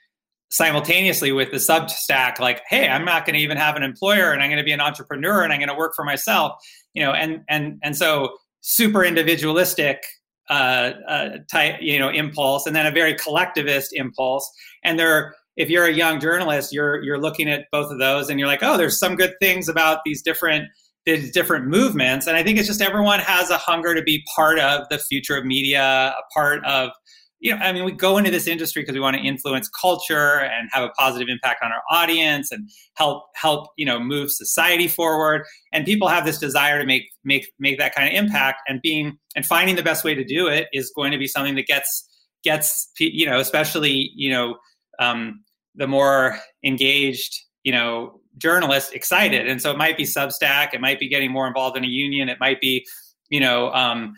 simultaneously 0.50 1.32
with 1.32 1.50
the 1.50 1.56
substack 1.56 2.38
like 2.38 2.62
hey 2.68 2.86
i'm 2.88 3.04
not 3.04 3.26
going 3.26 3.34
to 3.34 3.40
even 3.40 3.56
have 3.56 3.74
an 3.74 3.82
employer 3.82 4.30
and 4.30 4.40
i'm 4.40 4.48
going 4.48 4.58
to 4.58 4.64
be 4.64 4.70
an 4.70 4.80
entrepreneur 4.80 5.42
and 5.42 5.52
i'm 5.52 5.58
going 5.58 5.68
to 5.68 5.74
work 5.74 5.92
for 5.96 6.04
myself 6.04 6.52
you 6.94 7.04
know 7.04 7.10
and 7.10 7.40
and 7.48 7.80
and 7.82 7.96
so 7.96 8.32
super 8.60 9.04
individualistic 9.04 10.04
uh, 10.48 10.92
uh, 11.08 11.38
type 11.50 11.74
you 11.80 11.98
know 11.98 12.08
impulse 12.08 12.64
and 12.64 12.76
then 12.76 12.86
a 12.86 12.92
very 12.92 13.12
collectivist 13.14 13.92
impulse 13.92 14.48
and 14.84 15.00
there 15.00 15.34
if 15.56 15.70
you're 15.70 15.86
a 15.86 15.92
young 15.92 16.20
journalist 16.20 16.72
you're 16.72 17.02
you're 17.02 17.18
looking 17.18 17.48
at 17.48 17.66
both 17.72 17.90
of 17.90 17.98
those 17.98 18.28
and 18.28 18.38
you're 18.38 18.48
like 18.48 18.62
oh 18.62 18.76
there's 18.76 18.98
some 18.98 19.16
good 19.16 19.34
things 19.40 19.68
about 19.68 20.00
these 20.04 20.22
different 20.22 20.68
the 21.06 21.30
different 21.30 21.66
movements. 21.66 22.26
And 22.26 22.36
I 22.36 22.42
think 22.42 22.58
it's 22.58 22.66
just 22.66 22.82
everyone 22.82 23.20
has 23.20 23.48
a 23.48 23.56
hunger 23.56 23.94
to 23.94 24.02
be 24.02 24.24
part 24.34 24.58
of 24.58 24.88
the 24.90 24.98
future 24.98 25.36
of 25.36 25.46
media, 25.46 26.14
a 26.18 26.34
part 26.34 26.64
of, 26.64 26.90
you 27.38 27.54
know, 27.54 27.62
I 27.62 27.72
mean, 27.72 27.84
we 27.84 27.92
go 27.92 28.18
into 28.18 28.30
this 28.30 28.48
industry 28.48 28.82
because 28.82 28.94
we 28.94 29.00
want 29.00 29.16
to 29.16 29.22
influence 29.22 29.68
culture 29.68 30.40
and 30.40 30.68
have 30.72 30.82
a 30.82 30.88
positive 30.98 31.28
impact 31.28 31.62
on 31.62 31.70
our 31.70 31.82
audience 31.90 32.50
and 32.50 32.68
help 32.94 33.24
help, 33.36 33.68
you 33.76 33.86
know, 33.86 34.00
move 34.00 34.32
society 34.32 34.88
forward. 34.88 35.44
And 35.72 35.84
people 35.84 36.08
have 36.08 36.24
this 36.24 36.38
desire 36.38 36.80
to 36.80 36.86
make 36.86 37.04
make 37.24 37.46
make 37.60 37.78
that 37.78 37.94
kind 37.94 38.08
of 38.08 38.14
impact 38.14 38.62
and 38.66 38.80
being 38.82 39.16
and 39.36 39.46
finding 39.46 39.76
the 39.76 39.82
best 39.82 40.02
way 40.02 40.14
to 40.14 40.24
do 40.24 40.48
it 40.48 40.66
is 40.72 40.92
going 40.96 41.12
to 41.12 41.18
be 41.18 41.28
something 41.28 41.54
that 41.54 41.66
gets 41.66 42.08
gets 42.42 42.90
you 42.98 43.26
know, 43.26 43.38
especially, 43.38 44.10
you 44.16 44.30
know, 44.30 44.56
um, 44.98 45.44
the 45.76 45.86
more 45.86 46.38
engaged, 46.64 47.42
you 47.62 47.72
know, 47.72 48.20
journalists 48.38 48.90
excited. 48.92 49.46
And 49.48 49.60
so 49.60 49.70
it 49.70 49.78
might 49.78 49.96
be 49.96 50.04
Substack, 50.04 50.74
it 50.74 50.80
might 50.80 50.98
be 50.98 51.08
getting 51.08 51.30
more 51.30 51.46
involved 51.46 51.76
in 51.76 51.84
a 51.84 51.88
union, 51.88 52.28
it 52.28 52.38
might 52.40 52.60
be, 52.60 52.86
you 53.28 53.40
know, 53.40 53.72
um, 53.72 54.14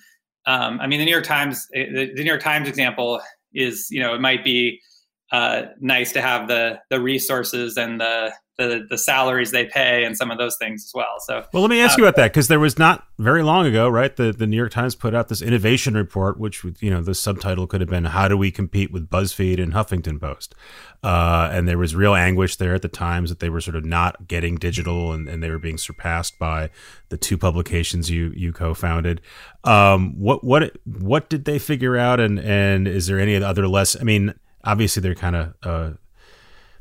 um, 0.46 0.80
I 0.80 0.86
mean, 0.86 0.98
the 0.98 1.04
New 1.04 1.12
York 1.12 1.24
Times, 1.24 1.66
eh, 1.74 1.86
the, 1.92 2.12
the, 2.14 2.22
New 2.24 2.30
York 2.30 2.40
Times 2.40 2.68
example 2.68 3.20
is, 3.52 3.88
you 3.90 4.00
know, 4.00 4.14
it 4.14 4.20
might 4.20 4.42
be 4.42 4.80
uh, 5.30 5.64
nice 5.78 6.12
to 6.12 6.22
have 6.22 6.48
the 6.48 6.78
the 6.88 7.00
resources 7.00 7.76
and 7.76 8.00
the 8.00 8.32
the 8.58 8.84
the 8.90 8.98
salaries 8.98 9.52
they 9.52 9.64
pay 9.66 10.04
and 10.04 10.16
some 10.16 10.30
of 10.30 10.36
those 10.36 10.56
things 10.56 10.84
as 10.84 10.92
well. 10.92 11.14
So, 11.20 11.44
well, 11.52 11.62
let 11.62 11.70
me 11.70 11.80
ask 11.80 11.98
uh, 11.98 12.02
you 12.02 12.06
about 12.06 12.16
that 12.16 12.32
because 12.32 12.48
there 12.48 12.58
was 12.58 12.76
not 12.76 13.06
very 13.18 13.42
long 13.42 13.66
ago, 13.66 13.88
right? 13.88 14.14
The 14.14 14.32
the 14.32 14.46
New 14.46 14.56
York 14.56 14.72
Times 14.72 14.94
put 14.94 15.14
out 15.14 15.28
this 15.28 15.40
innovation 15.40 15.94
report, 15.94 16.38
which 16.38 16.64
you 16.80 16.90
know 16.90 17.00
the 17.00 17.14
subtitle 17.14 17.66
could 17.66 17.80
have 17.80 17.88
been 17.88 18.06
"How 18.06 18.26
do 18.26 18.36
we 18.36 18.50
compete 18.50 18.92
with 18.92 19.08
BuzzFeed 19.08 19.62
and 19.62 19.72
Huffington 19.72 20.20
Post?" 20.20 20.56
Uh, 21.02 21.48
and 21.52 21.68
there 21.68 21.78
was 21.78 21.94
real 21.94 22.14
anguish 22.14 22.56
there 22.56 22.74
at 22.74 22.82
the 22.82 22.88
times 22.88 23.30
that 23.30 23.38
they 23.38 23.48
were 23.48 23.60
sort 23.60 23.76
of 23.76 23.84
not 23.84 24.26
getting 24.26 24.56
digital 24.56 25.12
and, 25.12 25.28
and 25.28 25.40
they 25.40 25.50
were 25.50 25.60
being 25.60 25.78
surpassed 25.78 26.38
by 26.40 26.68
the 27.10 27.16
two 27.16 27.38
publications 27.38 28.10
you 28.10 28.32
you 28.34 28.52
co-founded. 28.52 29.20
Um, 29.62 30.18
what 30.18 30.42
what 30.42 30.76
what 30.84 31.30
did 31.30 31.44
they 31.44 31.60
figure 31.60 31.96
out? 31.96 32.18
And 32.18 32.40
and 32.40 32.88
is 32.88 33.06
there 33.06 33.20
any 33.20 33.36
other 33.36 33.68
less? 33.68 33.96
I 33.98 34.02
mean, 34.02 34.34
obviously 34.64 35.00
they're 35.00 35.14
kind 35.14 35.36
of 35.36 35.54
uh, 35.62 35.90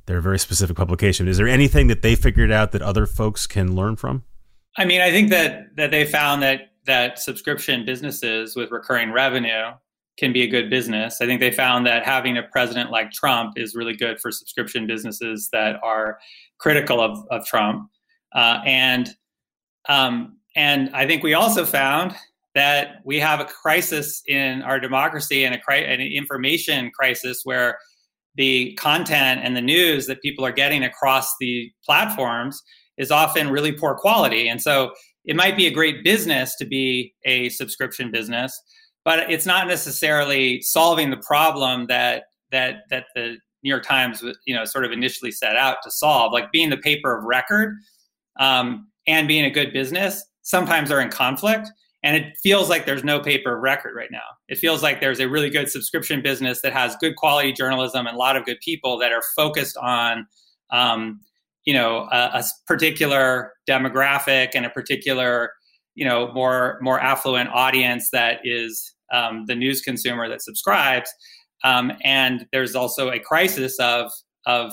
they're 0.07 0.17
a 0.17 0.21
very 0.21 0.39
specific 0.39 0.75
publication. 0.75 1.27
Is 1.27 1.37
there 1.37 1.47
anything 1.47 1.87
that 1.87 2.01
they 2.01 2.15
figured 2.15 2.51
out 2.51 2.71
that 2.71 2.81
other 2.81 3.05
folks 3.05 3.45
can 3.45 3.75
learn 3.75 3.97
from? 3.97 4.23
I 4.77 4.85
mean, 4.85 5.01
I 5.01 5.11
think 5.11 5.29
that 5.29 5.75
that 5.75 5.91
they 5.91 6.05
found 6.05 6.41
that 6.41 6.71
that 6.85 7.19
subscription 7.19 7.85
businesses 7.85 8.55
with 8.55 8.71
recurring 8.71 9.11
revenue 9.11 9.73
can 10.17 10.33
be 10.33 10.41
a 10.41 10.47
good 10.47 10.69
business. 10.69 11.21
I 11.21 11.25
think 11.25 11.41
they 11.41 11.51
found 11.51 11.85
that 11.85 12.03
having 12.03 12.37
a 12.37 12.43
president 12.43 12.89
like 12.89 13.11
Trump 13.11 13.53
is 13.55 13.75
really 13.75 13.95
good 13.95 14.19
for 14.19 14.31
subscription 14.31 14.87
businesses 14.87 15.49
that 15.51 15.75
are 15.83 16.17
critical 16.59 16.99
of, 16.99 17.19
of 17.29 17.45
Trump. 17.45 17.89
Uh, 18.33 18.61
and 18.65 19.09
um, 19.89 20.37
and 20.55 20.89
I 20.93 21.05
think 21.05 21.21
we 21.21 21.33
also 21.33 21.65
found 21.65 22.15
that 22.55 23.01
we 23.05 23.19
have 23.19 23.39
a 23.39 23.45
crisis 23.45 24.23
in 24.27 24.63
our 24.63 24.79
democracy 24.79 25.43
and 25.43 25.53
a 25.53 25.59
cri- 25.59 25.85
an 25.85 26.01
information 26.01 26.89
crisis 26.91 27.41
where 27.43 27.77
the 28.37 28.73
content 28.75 29.41
and 29.43 29.57
the 29.57 29.61
news 29.61 30.07
that 30.07 30.21
people 30.21 30.45
are 30.45 30.51
getting 30.51 30.83
across 30.83 31.33
the 31.39 31.69
platforms 31.83 32.61
is 32.97 33.11
often 33.11 33.49
really 33.49 33.71
poor 33.71 33.95
quality. 33.95 34.47
And 34.47 34.61
so 34.61 34.91
it 35.25 35.35
might 35.35 35.57
be 35.57 35.67
a 35.67 35.71
great 35.71 36.03
business 36.03 36.55
to 36.55 36.65
be 36.65 37.13
a 37.25 37.49
subscription 37.49 38.11
business, 38.11 38.57
but 39.03 39.29
it's 39.29 39.45
not 39.45 39.67
necessarily 39.67 40.61
solving 40.61 41.09
the 41.09 41.17
problem 41.17 41.87
that 41.87 42.23
that 42.51 42.83
that 42.89 43.05
the 43.15 43.37
New 43.63 43.69
York 43.69 43.83
Times, 43.83 44.23
you 44.45 44.55
know, 44.55 44.63
sort 44.63 44.85
of 44.85 44.91
initially 44.91 45.31
set 45.31 45.57
out 45.57 45.77
to 45.83 45.91
solve. 45.91 46.31
Like 46.31 46.51
being 46.51 46.69
the 46.69 46.77
paper 46.77 47.17
of 47.17 47.25
record 47.25 47.75
um, 48.39 48.87
and 49.07 49.27
being 49.27 49.45
a 49.45 49.49
good 49.49 49.73
business 49.73 50.23
sometimes 50.43 50.91
are 50.91 51.01
in 51.01 51.09
conflict. 51.09 51.69
And 52.03 52.15
it 52.15 52.37
feels 52.41 52.69
like 52.69 52.85
there's 52.85 53.03
no 53.03 53.19
paper 53.19 53.59
record 53.59 53.95
right 53.95 54.11
now. 54.11 54.19
It 54.47 54.57
feels 54.57 54.83
like 54.83 55.01
there's 55.01 55.19
a 55.19 55.27
really 55.27 55.49
good 55.49 55.69
subscription 55.69 56.21
business 56.21 56.61
that 56.61 56.73
has 56.73 56.95
good 56.97 57.15
quality 57.15 57.51
journalism 57.51 58.05
and 58.05 58.15
a 58.15 58.19
lot 58.19 58.35
of 58.35 58.45
good 58.45 58.59
people 58.63 58.97
that 58.99 59.11
are 59.11 59.23
focused 59.35 59.77
on, 59.77 60.27
um, 60.69 61.21
you 61.65 61.73
know, 61.73 62.07
a, 62.11 62.17
a, 62.35 62.43
particular 62.67 63.53
demographic 63.67 64.51
and 64.53 64.65
a 64.65 64.69
particular, 64.69 65.51
you 65.95 66.05
know, 66.05 66.31
more 66.33 66.77
more 66.81 66.99
affluent 66.99 67.49
audience 67.49 68.09
that 68.11 68.39
is 68.43 68.93
um, 69.11 69.45
the 69.47 69.55
news 69.55 69.81
consumer 69.81 70.29
that 70.29 70.41
subscribes. 70.41 71.09
Um, 71.63 71.91
and 72.03 72.45
there's 72.51 72.75
also 72.75 73.09
a 73.09 73.19
crisis 73.19 73.79
of 73.79 74.11
of 74.45 74.71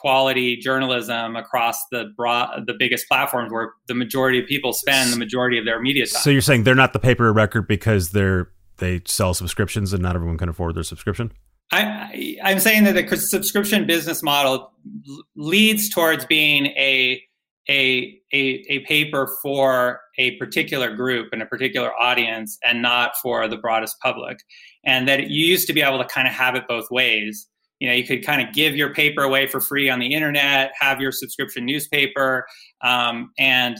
quality 0.00 0.56
journalism 0.56 1.36
across 1.36 1.78
the 1.90 2.12
broad, 2.16 2.66
the 2.66 2.74
biggest 2.78 3.08
platforms 3.08 3.52
where 3.52 3.72
the 3.88 3.94
majority 3.94 4.38
of 4.38 4.46
people 4.46 4.72
spend 4.72 5.12
the 5.12 5.16
majority 5.16 5.58
of 5.58 5.64
their 5.64 5.80
media 5.80 6.06
time. 6.06 6.22
So 6.22 6.30
you're 6.30 6.42
saying 6.42 6.64
they're 6.64 6.74
not 6.74 6.92
the 6.92 6.98
paper 6.98 7.32
record 7.32 7.66
because 7.66 8.10
they're 8.10 8.50
they 8.78 9.00
sell 9.06 9.34
subscriptions 9.34 9.92
and 9.92 10.02
not 10.02 10.14
everyone 10.14 10.38
can 10.38 10.48
afford 10.48 10.74
their 10.74 10.82
subscription? 10.82 11.32
I, 11.72 12.36
I'm 12.44 12.60
saying 12.60 12.84
that 12.84 12.92
the 12.92 13.16
subscription 13.16 13.86
business 13.86 14.22
model 14.22 14.72
leads 15.34 15.88
towards 15.88 16.24
being 16.26 16.66
a 16.66 17.22
a, 17.68 18.20
a, 18.32 18.64
a 18.68 18.78
paper 18.84 19.28
for 19.42 20.00
a 20.18 20.36
particular 20.36 20.94
group 20.94 21.30
and 21.32 21.42
a 21.42 21.46
particular 21.46 21.92
audience 22.00 22.56
and 22.64 22.80
not 22.80 23.16
for 23.20 23.48
the 23.48 23.56
broadest 23.56 23.96
public. 24.00 24.38
And 24.84 25.08
that 25.08 25.30
you 25.30 25.44
used 25.44 25.66
to 25.66 25.72
be 25.72 25.82
able 25.82 25.98
to 25.98 26.04
kind 26.04 26.28
of 26.28 26.34
have 26.34 26.54
it 26.54 26.68
both 26.68 26.88
ways 26.92 27.48
you 27.80 27.88
know 27.88 27.94
you 27.94 28.04
could 28.04 28.24
kind 28.24 28.46
of 28.46 28.54
give 28.54 28.74
your 28.76 28.92
paper 28.92 29.22
away 29.22 29.46
for 29.46 29.60
free 29.60 29.88
on 29.90 29.98
the 29.98 30.14
internet 30.14 30.72
have 30.78 31.00
your 31.00 31.12
subscription 31.12 31.64
newspaper 31.64 32.46
um, 32.82 33.30
and 33.38 33.78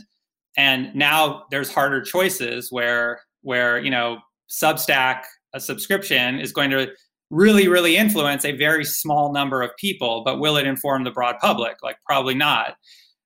and 0.56 0.94
now 0.94 1.44
there's 1.50 1.72
harder 1.72 2.02
choices 2.02 2.70
where 2.70 3.20
where 3.42 3.78
you 3.78 3.90
know 3.90 4.18
substack 4.50 5.22
a 5.54 5.60
subscription 5.60 6.38
is 6.38 6.52
going 6.52 6.70
to 6.70 6.88
really, 7.30 7.68
really 7.68 7.96
influence 7.96 8.44
a 8.44 8.52
very 8.52 8.84
small 8.84 9.32
number 9.32 9.62
of 9.62 9.70
people, 9.78 10.22
but 10.24 10.38
will 10.38 10.56
it 10.56 10.66
inform 10.66 11.04
the 11.04 11.10
broad 11.10 11.36
public? 11.40 11.76
Like, 11.82 11.96
probably 12.06 12.34
not. 12.34 12.76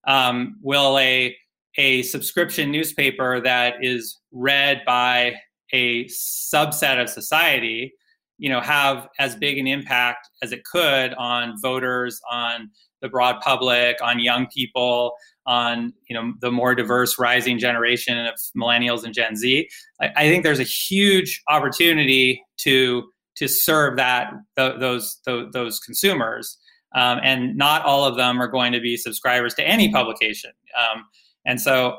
Um, 0.07 0.57
will 0.63 0.99
a 0.99 1.37
a 1.77 2.03
subscription 2.03 2.71
newspaper 2.73 3.41
that 3.41 3.75
is 3.81 4.19
read 4.33 4.83
by 4.85 5.35
a 5.73 6.07
subset 6.07 7.01
of 7.01 7.09
society, 7.09 7.93
you 8.41 8.49
know, 8.49 8.61
have 8.61 9.07
as 9.19 9.37
big 9.37 9.59
an 9.59 9.67
impact 9.67 10.29
as 10.43 10.51
it 10.51 10.65
could 10.65 11.15
on 11.15 11.55
voters, 11.63 12.21
on 12.31 12.71
the 13.03 13.09
broad 13.09 13.41
public, 13.41 13.97
on 14.03 14.19
young 14.19 14.47
people, 14.49 15.13
on 15.47 15.93
you 16.09 16.15
know 16.15 16.33
the 16.41 16.51
more 16.51 16.75
diverse 16.75 17.19
rising 17.19 17.59
generation 17.59 18.19
of 18.27 18.35
millennials 18.57 19.05
and 19.05 19.15
Gen 19.15 19.37
Z. 19.37 19.69
I, 20.01 20.09
I 20.17 20.29
think 20.29 20.43
there's 20.43 20.59
a 20.59 20.65
huge 20.65 21.43
opportunity 21.49 22.43
to 22.59 23.05
to 23.37 23.49
serve 23.49 23.97
that 23.97 24.33
th- 24.57 24.79
those, 24.81 25.19
those, 25.25 25.51
those 25.53 25.81
consumers. 25.81 26.59
Um, 26.95 27.21
and 27.23 27.57
not 27.57 27.85
all 27.85 28.05
of 28.05 28.17
them 28.17 28.41
are 28.41 28.49
going 28.49 28.73
to 28.73 28.81
be 28.81 28.97
subscribers 28.97 29.55
to 29.55 29.67
any 29.67 29.91
publication. 29.91 30.51
Um, 30.77 31.05
and 31.47 31.61
so 31.61 31.99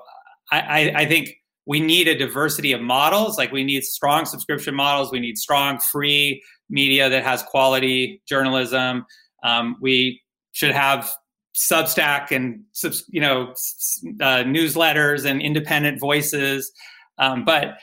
I, 0.52 0.60
I, 0.60 0.94
I, 0.98 1.06
think 1.06 1.30
we 1.72 1.80
need 1.80 2.10
a 2.10 2.18
diversity 2.18 2.74
of 2.74 2.82
models. 2.82 3.38
Like 3.38 3.54
we 3.54 3.64
need 3.64 3.86
strong 3.86 4.26
subscription 4.26 4.76
models. 4.76 5.10
We 5.10 5.22
need 5.22 5.38
strong 5.38 5.80
free 5.80 6.44
media 6.70 7.10
that 7.10 7.24
has 7.24 7.44
quality 7.44 8.22
journalism. 8.28 9.06
Um, 9.42 9.78
we 9.80 10.22
should 10.52 10.74
have 10.74 11.10
Substack 11.56 12.32
and 12.32 12.64
you 13.08 13.22
know 13.22 13.52
uh, 14.20 14.44
newsletters 14.44 15.24
and 15.24 15.42
independent 15.42 15.98
voices. 15.98 16.70
Um, 17.18 17.46
but 17.46 17.78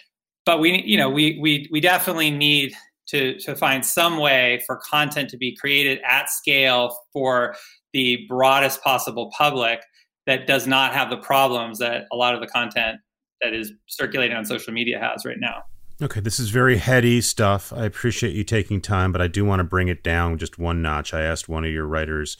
but 0.44 0.60
we 0.60 0.82
you 0.84 0.98
know 0.98 1.08
we 1.08 1.38
we 1.40 1.66
we 1.72 1.80
definitely 1.80 2.30
need 2.30 2.74
to, 3.06 3.38
to 3.38 3.56
find 3.56 3.86
some 3.86 4.18
way 4.18 4.62
for 4.66 4.76
content 4.76 5.30
to 5.30 5.38
be 5.38 5.56
created 5.56 5.98
at 6.06 6.28
scale 6.28 6.94
for 7.14 7.56
the 7.94 8.26
broadest 8.28 8.82
possible 8.82 9.32
public 9.38 9.80
that 10.26 10.46
does 10.46 10.66
not 10.66 10.92
have 10.92 11.08
the 11.08 11.16
problems 11.16 11.78
that 11.78 12.04
a 12.12 12.16
lot 12.16 12.34
of 12.34 12.42
the 12.42 12.46
content 12.48 12.98
that 13.40 13.54
is 13.54 13.72
circulating 13.86 14.36
on 14.36 14.44
social 14.44 14.72
media 14.72 14.98
has 14.98 15.24
right 15.24 15.38
now. 15.38 15.64
Okay, 16.00 16.20
this 16.20 16.38
is 16.38 16.50
very 16.50 16.76
heady 16.76 17.20
stuff. 17.20 17.72
I 17.72 17.84
appreciate 17.84 18.34
you 18.34 18.44
taking 18.44 18.80
time, 18.80 19.10
but 19.10 19.20
I 19.20 19.26
do 19.26 19.44
want 19.44 19.60
to 19.60 19.64
bring 19.64 19.88
it 19.88 20.04
down 20.04 20.38
just 20.38 20.58
one 20.58 20.80
notch. 20.80 21.12
I 21.12 21.22
asked 21.22 21.48
one 21.48 21.64
of 21.64 21.72
your 21.72 21.86
writers 21.86 22.36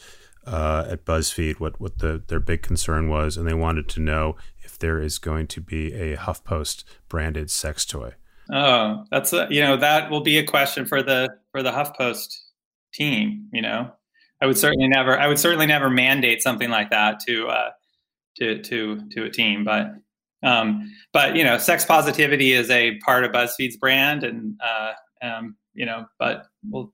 uh, 0.47 0.87
at 0.89 1.05
BuzzFeed 1.05 1.59
what, 1.59 1.81
what 1.81 1.99
the, 1.99 2.23
their 2.29 2.41
big 2.41 2.63
concern 2.63 3.09
was, 3.09 3.37
and 3.37 3.49
they 3.49 3.55
wanted 3.55 3.89
to 3.89 4.01
know 4.01 4.37
if 4.63 4.79
there 4.79 5.01
is 5.01 5.19
going 5.19 5.49
to 5.49 5.61
be 5.61 5.93
a 5.93 6.17
HuffPost 6.17 6.85
branded 7.09 7.51
sex 7.51 7.85
toy. 7.85 8.15
Oh, 8.53 9.05
that's 9.11 9.33
a, 9.33 9.47
you 9.51 9.61
know 9.61 9.77
that 9.77 10.11
will 10.11 10.23
be 10.23 10.39
a 10.39 10.45
question 10.45 10.87
for 10.87 11.03
the 11.03 11.29
for 11.53 11.63
the 11.63 11.73
HuffPost 11.73 12.35
team. 12.95 13.49
You 13.53 13.61
know, 13.61 13.91
I 14.41 14.47
would 14.47 14.57
certainly 14.57 14.89
never 14.89 15.19
I 15.19 15.29
would 15.29 15.39
certainly 15.39 15.67
never 15.67 15.91
mandate 15.91 16.43
something 16.43 16.71
like 16.71 16.91
that 16.91 17.21
to 17.27 17.49
uh, 17.49 17.71
to 18.39 18.63
to 18.63 19.03
to 19.11 19.25
a 19.25 19.31
team, 19.31 19.65
but 19.65 19.89
um, 20.43 20.93
but 21.13 21.37
you 21.37 21.45
know, 21.45 21.59
sex 21.59 21.85
positivity 21.85 22.53
is 22.53 22.71
a 22.71 22.99
part 22.99 23.25
of 23.25 23.33
BuzzFeed's 23.33 23.77
brand, 23.77 24.25
and 24.25 24.59
uh, 24.65 24.93
um, 25.23 25.57
you 25.75 25.87
know, 25.87 26.07
but 26.19 26.47
we'll 26.69 26.93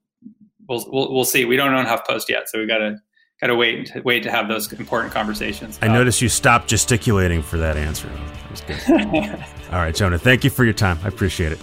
we'll 0.67 0.85
we'll, 0.91 1.13
we'll 1.13 1.25
see. 1.25 1.45
We 1.45 1.55
don't 1.55 1.73
own 1.73 1.85
HuffPost 1.85 2.29
yet, 2.29 2.49
so 2.49 2.59
we 2.59 2.67
got 2.67 2.79
to 2.79 2.97
got 3.41 3.47
to 3.47 3.55
wait 3.55 3.87
to 3.87 4.01
wait 4.01 4.23
to 4.23 4.31
have 4.31 4.47
those 4.47 4.71
important 4.73 5.13
conversations. 5.13 5.77
I 5.81 5.87
noticed 5.87 6.21
you 6.21 6.29
stopped 6.29 6.67
gesticulating 6.67 7.41
for 7.41 7.57
that 7.57 7.77
answer. 7.77 8.07
That 8.09 8.51
was 8.51 8.61
good. 8.61 9.45
All 9.71 9.79
right, 9.79 9.95
Jonah. 9.95 10.17
Thank 10.17 10.43
you 10.43 10.49
for 10.49 10.63
your 10.63 10.73
time. 10.73 10.97
I 11.03 11.07
appreciate 11.07 11.51
it. 11.51 11.59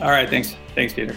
All 0.00 0.10
right. 0.10 0.28
Thanks. 0.28 0.56
Thanks, 0.74 0.94
Peter. 0.94 1.16